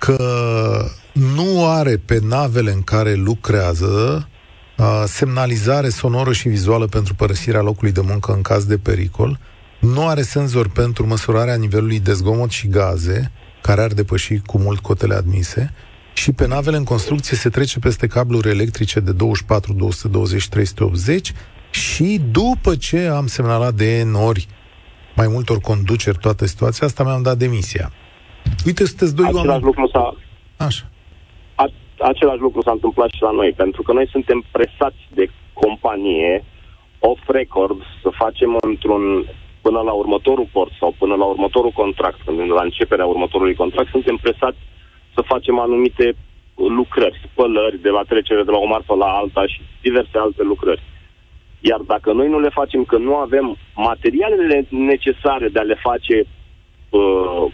că 0.00 0.90
nu 1.12 1.66
are 1.66 1.96
pe 1.96 2.18
navele 2.22 2.72
în 2.72 2.82
care 2.82 3.14
lucrează 3.14 4.28
semnalizare 5.06 5.88
sonoră 5.88 6.32
și 6.32 6.48
vizuală 6.48 6.86
pentru 6.86 7.14
părăsirea 7.14 7.60
locului 7.60 7.92
de 7.92 8.00
muncă 8.00 8.32
în 8.32 8.40
caz 8.40 8.64
de 8.64 8.78
pericol, 8.78 9.38
nu 9.80 10.06
are 10.06 10.22
senzor 10.22 10.68
pentru 10.68 11.06
măsurarea 11.06 11.54
nivelului 11.54 12.00
de 12.00 12.12
zgomot 12.12 12.50
și 12.50 12.68
gaze, 12.68 13.32
care 13.62 13.82
ar 13.82 13.92
depăși 13.92 14.40
cu 14.46 14.58
mult 14.58 14.80
cotele 14.80 15.14
admise, 15.14 15.74
și 16.12 16.32
pe 16.32 16.46
navele 16.46 16.76
în 16.76 16.84
construcție 16.84 17.36
se 17.36 17.48
trece 17.48 17.78
peste 17.78 18.06
cabluri 18.06 18.48
electrice 18.48 19.00
de 19.00 19.12
24, 19.12 19.72
220, 19.72 20.48
380 20.48 21.32
și 21.70 22.20
după 22.30 22.76
ce 22.76 23.06
am 23.06 23.26
semnalat 23.26 23.74
de 23.74 24.02
nori 24.02 24.48
mai 25.16 25.28
multor 25.28 25.58
conduceri 25.58 26.18
toată 26.18 26.46
situația 26.46 26.86
asta, 26.86 27.04
mi-am 27.04 27.22
dat 27.22 27.38
demisia. 27.38 27.92
Uite, 28.66 28.84
sunteți 28.84 29.14
doi 29.14 29.26
Același 29.26 29.46
oameni. 29.46 29.64
lucru 29.64 29.86
s-a, 29.86 30.14
Așa. 30.56 30.84
a, 31.54 31.66
același 31.98 32.40
lucru 32.40 32.62
s-a 32.62 32.70
întâmplat 32.70 33.10
și 33.10 33.22
la 33.22 33.30
noi, 33.30 33.52
pentru 33.56 33.82
că 33.82 33.92
noi 33.92 34.08
suntem 34.08 34.44
presați 34.50 35.02
de 35.14 35.30
companie 35.52 36.44
off 36.98 37.28
record 37.28 37.78
să 38.02 38.08
facem 38.22 38.56
într-un 38.60 39.24
până 39.60 39.80
la 39.80 39.92
următorul 39.92 40.48
port 40.52 40.72
sau 40.78 40.94
până 40.98 41.14
la 41.14 41.24
următorul 41.24 41.70
contract, 41.70 42.18
când 42.24 42.38
la 42.50 42.62
începerea 42.62 43.06
următorului 43.06 43.54
contract, 43.54 43.90
suntem 43.90 44.16
presați 44.16 44.58
să 45.14 45.20
facem 45.20 45.58
anumite 45.58 46.14
lucrări, 46.54 47.20
spălări 47.30 47.82
de 47.82 47.88
la 47.88 48.02
trecere 48.08 48.42
de 48.42 48.50
la 48.50 48.56
o 48.58 48.66
marfă 48.66 48.94
la 48.94 49.06
alta 49.06 49.46
și 49.46 49.60
diverse 49.80 50.18
alte 50.18 50.42
lucrări. 50.42 50.82
Iar 51.60 51.80
dacă 51.80 52.12
noi 52.12 52.28
nu 52.28 52.40
le 52.40 52.48
facem, 52.48 52.84
că 52.84 52.96
nu 52.98 53.14
avem 53.16 53.56
materialele 53.74 54.66
necesare 54.68 55.48
de 55.48 55.58
a 55.58 55.62
le 55.62 55.78
face 55.82 56.24
uh, 56.90 57.44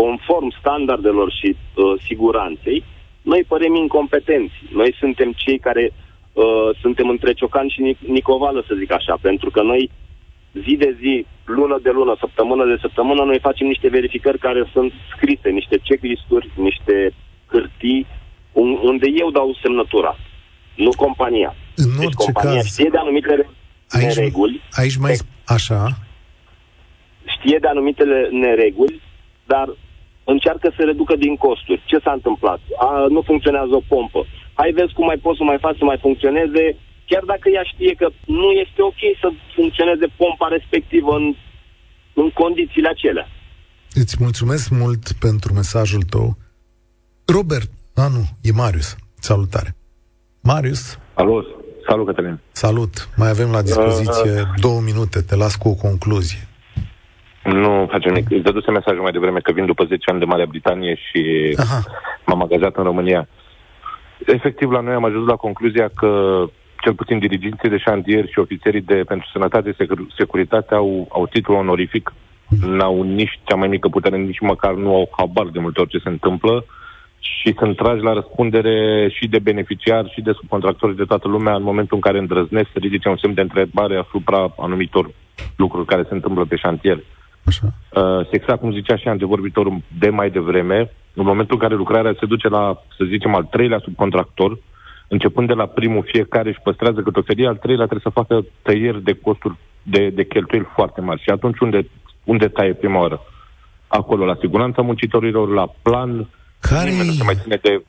conform 0.00 0.48
standardelor 0.60 1.28
și 1.38 1.48
uh, 1.56 1.84
siguranței, 2.06 2.84
noi 3.22 3.44
părem 3.48 3.74
incompetenți. 3.74 4.54
Noi 4.72 4.94
suntem 4.98 5.32
cei 5.36 5.58
care 5.58 5.84
uh, 5.92 6.68
suntem 6.80 7.08
între 7.08 7.32
Ciocan 7.32 7.68
și 7.68 7.80
Nic- 7.88 8.08
Nicovală, 8.16 8.64
să 8.68 8.74
zic 8.78 8.90
așa, 8.92 9.14
pentru 9.20 9.50
că 9.50 9.62
noi 9.62 9.90
zi 10.64 10.76
de 10.76 10.96
zi, 11.00 11.26
lună 11.44 11.78
de 11.82 11.90
lună, 11.90 12.16
săptămână 12.18 12.64
de 12.66 12.76
săptămână, 12.80 13.22
noi 13.22 13.38
facem 13.38 13.66
niște 13.66 13.88
verificări 13.88 14.38
care 14.38 14.70
sunt 14.72 14.92
scrise, 15.14 15.48
niște 15.48 15.76
checklist-uri, 15.84 16.50
niște 16.54 17.12
hârtii, 17.46 18.06
un, 18.52 18.78
unde 18.82 19.06
eu 19.22 19.30
dau 19.30 19.58
semnătura, 19.62 20.16
nu 20.74 20.90
compania. 20.96 21.54
În 21.76 21.88
Deci 21.88 22.04
orice 22.04 22.24
compania 22.24 22.60
caz, 22.60 22.66
știe 22.66 22.88
de 22.90 22.98
anumite 22.98 23.48
aici, 23.90 24.14
nereguli, 24.16 24.62
aici 24.70 24.96
mai... 24.96 25.12
sp- 25.12 25.44
Așa. 25.46 25.88
știe 27.38 27.58
de 27.60 27.68
anumite 27.68 28.04
nereguli, 28.30 29.00
dar 29.46 29.66
încearcă 30.32 30.68
să 30.76 30.82
reducă 30.84 31.14
din 31.24 31.34
costuri. 31.44 31.82
Ce 31.90 31.98
s-a 32.04 32.12
întâmplat? 32.18 32.60
A, 32.88 32.90
nu 33.14 33.20
funcționează 33.30 33.74
o 33.80 33.86
pompă. 33.92 34.20
Hai 34.60 34.70
vezi 34.78 34.92
cum 34.96 35.04
mai 35.10 35.18
poți 35.24 35.38
să 35.40 35.44
mai 35.44 35.58
faci 35.64 35.78
să 35.80 35.84
mai 35.84 35.98
funcționeze, 36.06 36.62
chiar 37.10 37.24
dacă 37.32 37.46
ea 37.56 37.64
știe 37.72 37.92
că 38.00 38.06
nu 38.40 38.50
este 38.64 38.80
ok 38.90 39.00
să 39.22 39.28
funcționeze 39.54 40.06
pompa 40.20 40.48
respectivă 40.56 41.12
în, 41.20 41.26
în 42.22 42.28
condițiile 42.42 42.88
acelea. 42.88 43.26
Îți 44.02 44.16
mulțumesc 44.20 44.70
mult 44.82 45.04
pentru 45.26 45.52
mesajul 45.52 46.02
tău. 46.02 46.36
Robert, 47.36 47.70
a 47.94 48.06
nu, 48.08 48.22
e 48.42 48.52
Marius. 48.52 48.96
Salutare. 49.28 49.76
Marius, 50.42 50.98
Alo, 51.14 51.44
salut 51.88 52.06
Cătălin. 52.06 52.38
salut. 52.52 53.08
Mai 53.16 53.28
avem 53.28 53.50
la 53.50 53.62
dispoziție 53.62 54.40
Uh. 54.40 54.46
două 54.60 54.80
minute. 54.80 55.22
Te 55.22 55.36
las 55.36 55.54
cu 55.56 55.68
o 55.68 55.74
concluzie. 55.74 56.48
Nu 57.52 57.86
facem 57.90 58.12
nimic. 58.12 58.30
Îți 58.30 58.42
dăduse 58.42 58.70
mesajul 58.70 59.02
mai 59.02 59.12
devreme 59.12 59.38
că 59.38 59.52
vin 59.52 59.66
după 59.66 59.84
10 59.84 60.10
ani 60.10 60.18
de 60.18 60.24
Marea 60.24 60.46
Britanie 60.46 60.94
și 60.94 61.54
Aha. 61.58 61.80
m-am 62.26 62.42
angajat 62.42 62.76
în 62.76 62.84
România. 62.84 63.28
Efectiv, 64.26 64.70
la 64.70 64.80
noi 64.80 64.94
am 64.94 65.04
ajuns 65.04 65.26
la 65.26 65.36
concluzia 65.36 65.88
că 65.94 66.42
cel 66.80 66.94
puțin 66.94 67.18
diriginții 67.18 67.68
de 67.68 67.78
șantier 67.78 68.28
și 68.28 68.38
ofițerii 68.38 68.80
de 68.80 68.94
pentru 68.94 69.28
sănătate 69.32 69.70
și 69.70 69.76
secur- 69.76 70.06
securitate 70.16 70.74
au, 70.74 71.06
au 71.10 71.26
titlul 71.26 71.56
onorific, 71.56 72.12
n-au 72.66 73.02
nici 73.02 73.40
cea 73.44 73.56
mai 73.56 73.68
mică 73.68 73.88
putere, 73.88 74.16
nici 74.16 74.40
măcar 74.40 74.74
nu 74.74 74.94
au 74.94 75.08
habar 75.16 75.46
de 75.46 75.58
multe 75.58 75.80
ori 75.80 75.90
ce 75.90 75.98
se 75.98 76.08
întâmplă 76.08 76.64
și 77.18 77.54
sunt 77.58 77.76
trași 77.76 78.02
la 78.02 78.12
răspundere 78.12 79.08
și 79.08 79.28
de 79.28 79.38
beneficiari 79.38 80.12
și 80.14 80.20
de 80.20 80.32
subcontractori 80.32 80.92
și 80.92 80.98
de 80.98 81.04
toată 81.04 81.28
lumea 81.28 81.54
în 81.54 81.62
momentul 81.62 81.96
în 81.96 82.02
care 82.02 82.18
îndrăznesc 82.18 82.68
să 82.72 82.78
ridice 82.78 83.08
un 83.08 83.16
semn 83.16 83.34
de 83.34 83.40
întrebare 83.40 83.96
asupra 83.96 84.54
anumitor 84.58 85.10
lucruri 85.56 85.86
care 85.86 86.02
se 86.08 86.14
întâmplă 86.14 86.44
pe 86.44 86.56
șantier. 86.56 86.98
Așa. 87.46 87.66
Uh, 87.94 88.28
exact 88.30 88.60
cum 88.60 88.72
zicea 88.72 88.96
și 88.96 89.08
antevorbitorul 89.08 89.82
de 89.98 90.08
mai 90.08 90.30
devreme, 90.30 90.78
în 91.14 91.24
momentul 91.24 91.54
în 91.54 91.60
care 91.60 91.74
lucrarea 91.74 92.16
se 92.18 92.26
duce 92.26 92.48
la, 92.48 92.82
să 92.96 93.04
zicem, 93.08 93.34
al 93.34 93.44
treilea 93.44 93.80
subcontractor, 93.84 94.58
începând 95.08 95.46
de 95.46 95.52
la 95.52 95.66
primul 95.66 96.04
fiecare 96.06 96.52
și 96.52 96.60
păstrează 96.62 97.00
câte 97.00 97.18
o 97.18 97.22
ferie, 97.22 97.46
al 97.46 97.56
treilea 97.56 97.86
trebuie 97.86 98.12
să 98.12 98.20
facă 98.20 98.44
tăieri 98.62 99.02
de 99.02 99.18
costuri, 99.22 99.56
de, 99.82 100.08
de 100.08 100.24
cheltuieli 100.24 100.68
foarte 100.74 101.00
mari. 101.00 101.22
Și 101.22 101.30
atunci 101.30 101.58
unde, 101.58 101.88
unde 102.24 102.48
taie 102.48 102.74
prima 102.74 103.00
oară? 103.00 103.20
Acolo, 103.86 104.24
la 104.24 104.36
siguranța 104.40 104.82
muncitorilor, 104.82 105.48
la 105.48 105.66
plan, 105.82 106.28
Care 106.60 106.90
nimeni 106.90 107.08
nu 107.08 107.12
se 107.12 107.22
mai 107.24 107.38
ține 107.42 107.58
de... 107.62 107.82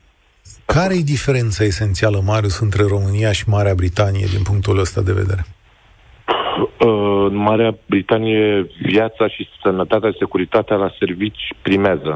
care 0.64 0.94
e 0.94 1.02
diferența 1.02 1.64
esențială, 1.64 2.20
Marius, 2.24 2.58
între 2.58 2.82
România 2.88 3.32
și 3.32 3.48
Marea 3.48 3.74
Britanie 3.74 4.26
din 4.34 4.42
punctul 4.42 4.78
ăsta 4.78 5.00
de 5.00 5.12
vedere? 5.12 5.44
Uh, 6.78 7.07
în 7.28 7.36
Marea 7.36 7.78
Britanie 7.86 8.66
viața 8.82 9.28
și 9.28 9.48
sănătatea 9.62 10.10
și 10.10 10.18
securitatea 10.18 10.76
la 10.76 10.90
servici 10.98 11.44
primează, 11.62 12.12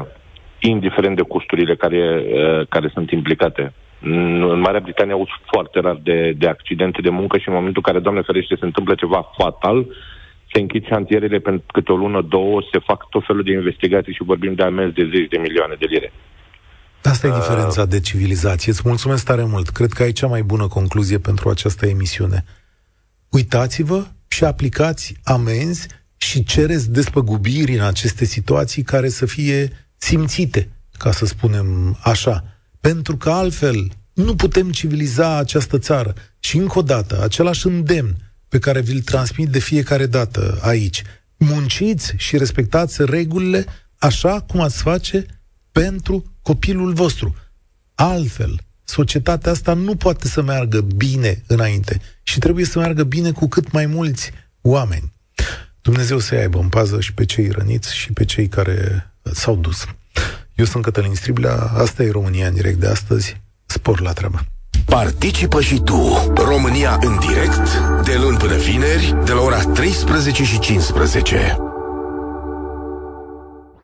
indiferent 0.59 1.15
de 1.15 1.21
costurile 1.21 1.75
care, 1.75 2.23
uh, 2.25 2.67
care 2.69 2.89
sunt 2.93 3.11
implicate. 3.11 3.73
În 4.01 4.33
în 4.53 4.59
Marea 4.59 4.79
Britanie 4.79 5.13
auzi 5.13 5.31
foarte 5.51 5.79
rar 5.79 5.99
de, 6.03 6.33
de 6.37 6.47
accidente 6.47 7.01
de 7.01 7.09
muncă 7.09 7.37
și 7.37 7.47
în 7.47 7.53
momentul 7.53 7.81
în 7.85 7.91
care, 7.91 8.03
Doamne 8.03 8.21
ferește, 8.21 8.55
se 8.59 8.65
întâmplă 8.65 8.93
ceva 8.95 9.29
fatal, 9.37 9.85
se 10.51 10.59
închid 10.59 10.85
șantierele 10.85 11.39
pentru 11.39 11.65
câte 11.67 11.91
o 11.91 11.95
lună, 11.95 12.21
două, 12.21 12.61
se 12.71 12.79
fac 12.79 13.09
tot 13.09 13.23
felul 13.25 13.43
de 13.43 13.51
investigații 13.51 14.13
și 14.13 14.23
vorbim 14.23 14.53
de 14.53 14.63
amenzi 14.63 14.93
de 14.93 15.09
zeci 15.13 15.29
de 15.29 15.37
milioane 15.37 15.75
de 15.79 15.85
lire. 15.89 16.13
Asta 17.03 17.27
e 17.27 17.31
diferența 17.31 17.85
de 17.85 17.99
civilizație. 17.99 18.71
Îți 18.71 18.81
mulțumesc 18.85 19.25
tare 19.25 19.45
mult. 19.45 19.67
Cred 19.69 19.91
că 19.91 20.03
ai 20.03 20.11
cea 20.11 20.27
mai 20.27 20.41
bună 20.41 20.67
concluzie 20.67 21.17
pentru 21.17 21.49
această 21.49 21.85
emisiune. 21.85 22.43
Uitați-vă 23.29 24.03
și 24.33 24.43
aplicați 24.43 25.15
amenzi 25.23 25.87
și 26.17 26.43
cereți 26.43 26.89
despăgubiri 26.89 27.73
în 27.73 27.83
aceste 27.83 28.25
situații 28.25 28.83
care 28.83 29.09
să 29.09 29.25
fie 29.25 29.71
simțite, 29.97 30.69
ca 30.97 31.11
să 31.11 31.25
spunem 31.25 31.97
așa. 32.01 32.43
Pentru 32.79 33.17
că 33.17 33.29
altfel 33.29 33.91
nu 34.13 34.35
putem 34.35 34.71
civiliza 34.71 35.37
această 35.37 35.77
țară. 35.79 36.13
Și 36.39 36.57
încă 36.57 36.79
o 36.79 36.81
dată, 36.81 37.23
același 37.23 37.67
îndemn 37.67 38.15
pe 38.47 38.59
care 38.59 38.81
vi-l 38.81 39.01
transmit 39.01 39.49
de 39.49 39.59
fiecare 39.59 40.05
dată 40.05 40.59
aici. 40.61 41.01
Munciți 41.37 42.13
și 42.17 42.37
respectați 42.37 43.05
regulile 43.05 43.65
așa 43.97 44.41
cum 44.41 44.59
ați 44.59 44.81
face 44.81 45.25
pentru 45.71 46.37
copilul 46.41 46.93
vostru. 46.93 47.35
Altfel, 47.95 48.59
societatea 48.83 49.51
asta 49.51 49.73
nu 49.73 49.95
poate 49.95 50.27
să 50.27 50.41
meargă 50.41 50.81
bine 50.81 51.43
înainte 51.47 52.01
și 52.23 52.39
trebuie 52.39 52.65
să 52.65 52.79
meargă 52.79 53.03
bine 53.03 53.31
cu 53.31 53.47
cât 53.47 53.71
mai 53.71 53.85
mulți 53.85 54.31
oameni. 54.61 55.11
Dumnezeu 55.81 56.19
să 56.19 56.35
aibă 56.35 56.59
în 56.59 56.69
pază 56.69 56.99
și 56.99 57.13
pe 57.13 57.25
cei 57.25 57.49
răniți 57.49 57.95
și 57.95 58.11
pe 58.11 58.25
cei 58.25 58.47
care 58.47 59.11
s-au 59.21 59.55
dus. 59.55 59.85
Eu 60.55 60.65
sunt 60.65 60.83
Cătălin 60.83 61.15
Striblea, 61.15 61.55
asta 61.55 62.03
e 62.03 62.11
România 62.11 62.47
în 62.47 62.53
direct 62.53 62.79
de 62.79 62.87
astăzi. 62.87 63.41
Spor 63.65 64.01
la 64.01 64.13
treabă! 64.13 64.45
Participă 64.85 65.61
și 65.61 65.79
tu, 65.79 66.31
România 66.35 66.99
în 67.01 67.19
direct, 67.19 67.77
de 68.03 68.17
luni 68.21 68.37
până 68.37 68.55
vineri, 68.55 69.15
de 69.25 69.31
la 69.31 69.41
ora 69.41 69.61
13 69.61 70.43
și 70.43 70.59
15. 70.59 71.72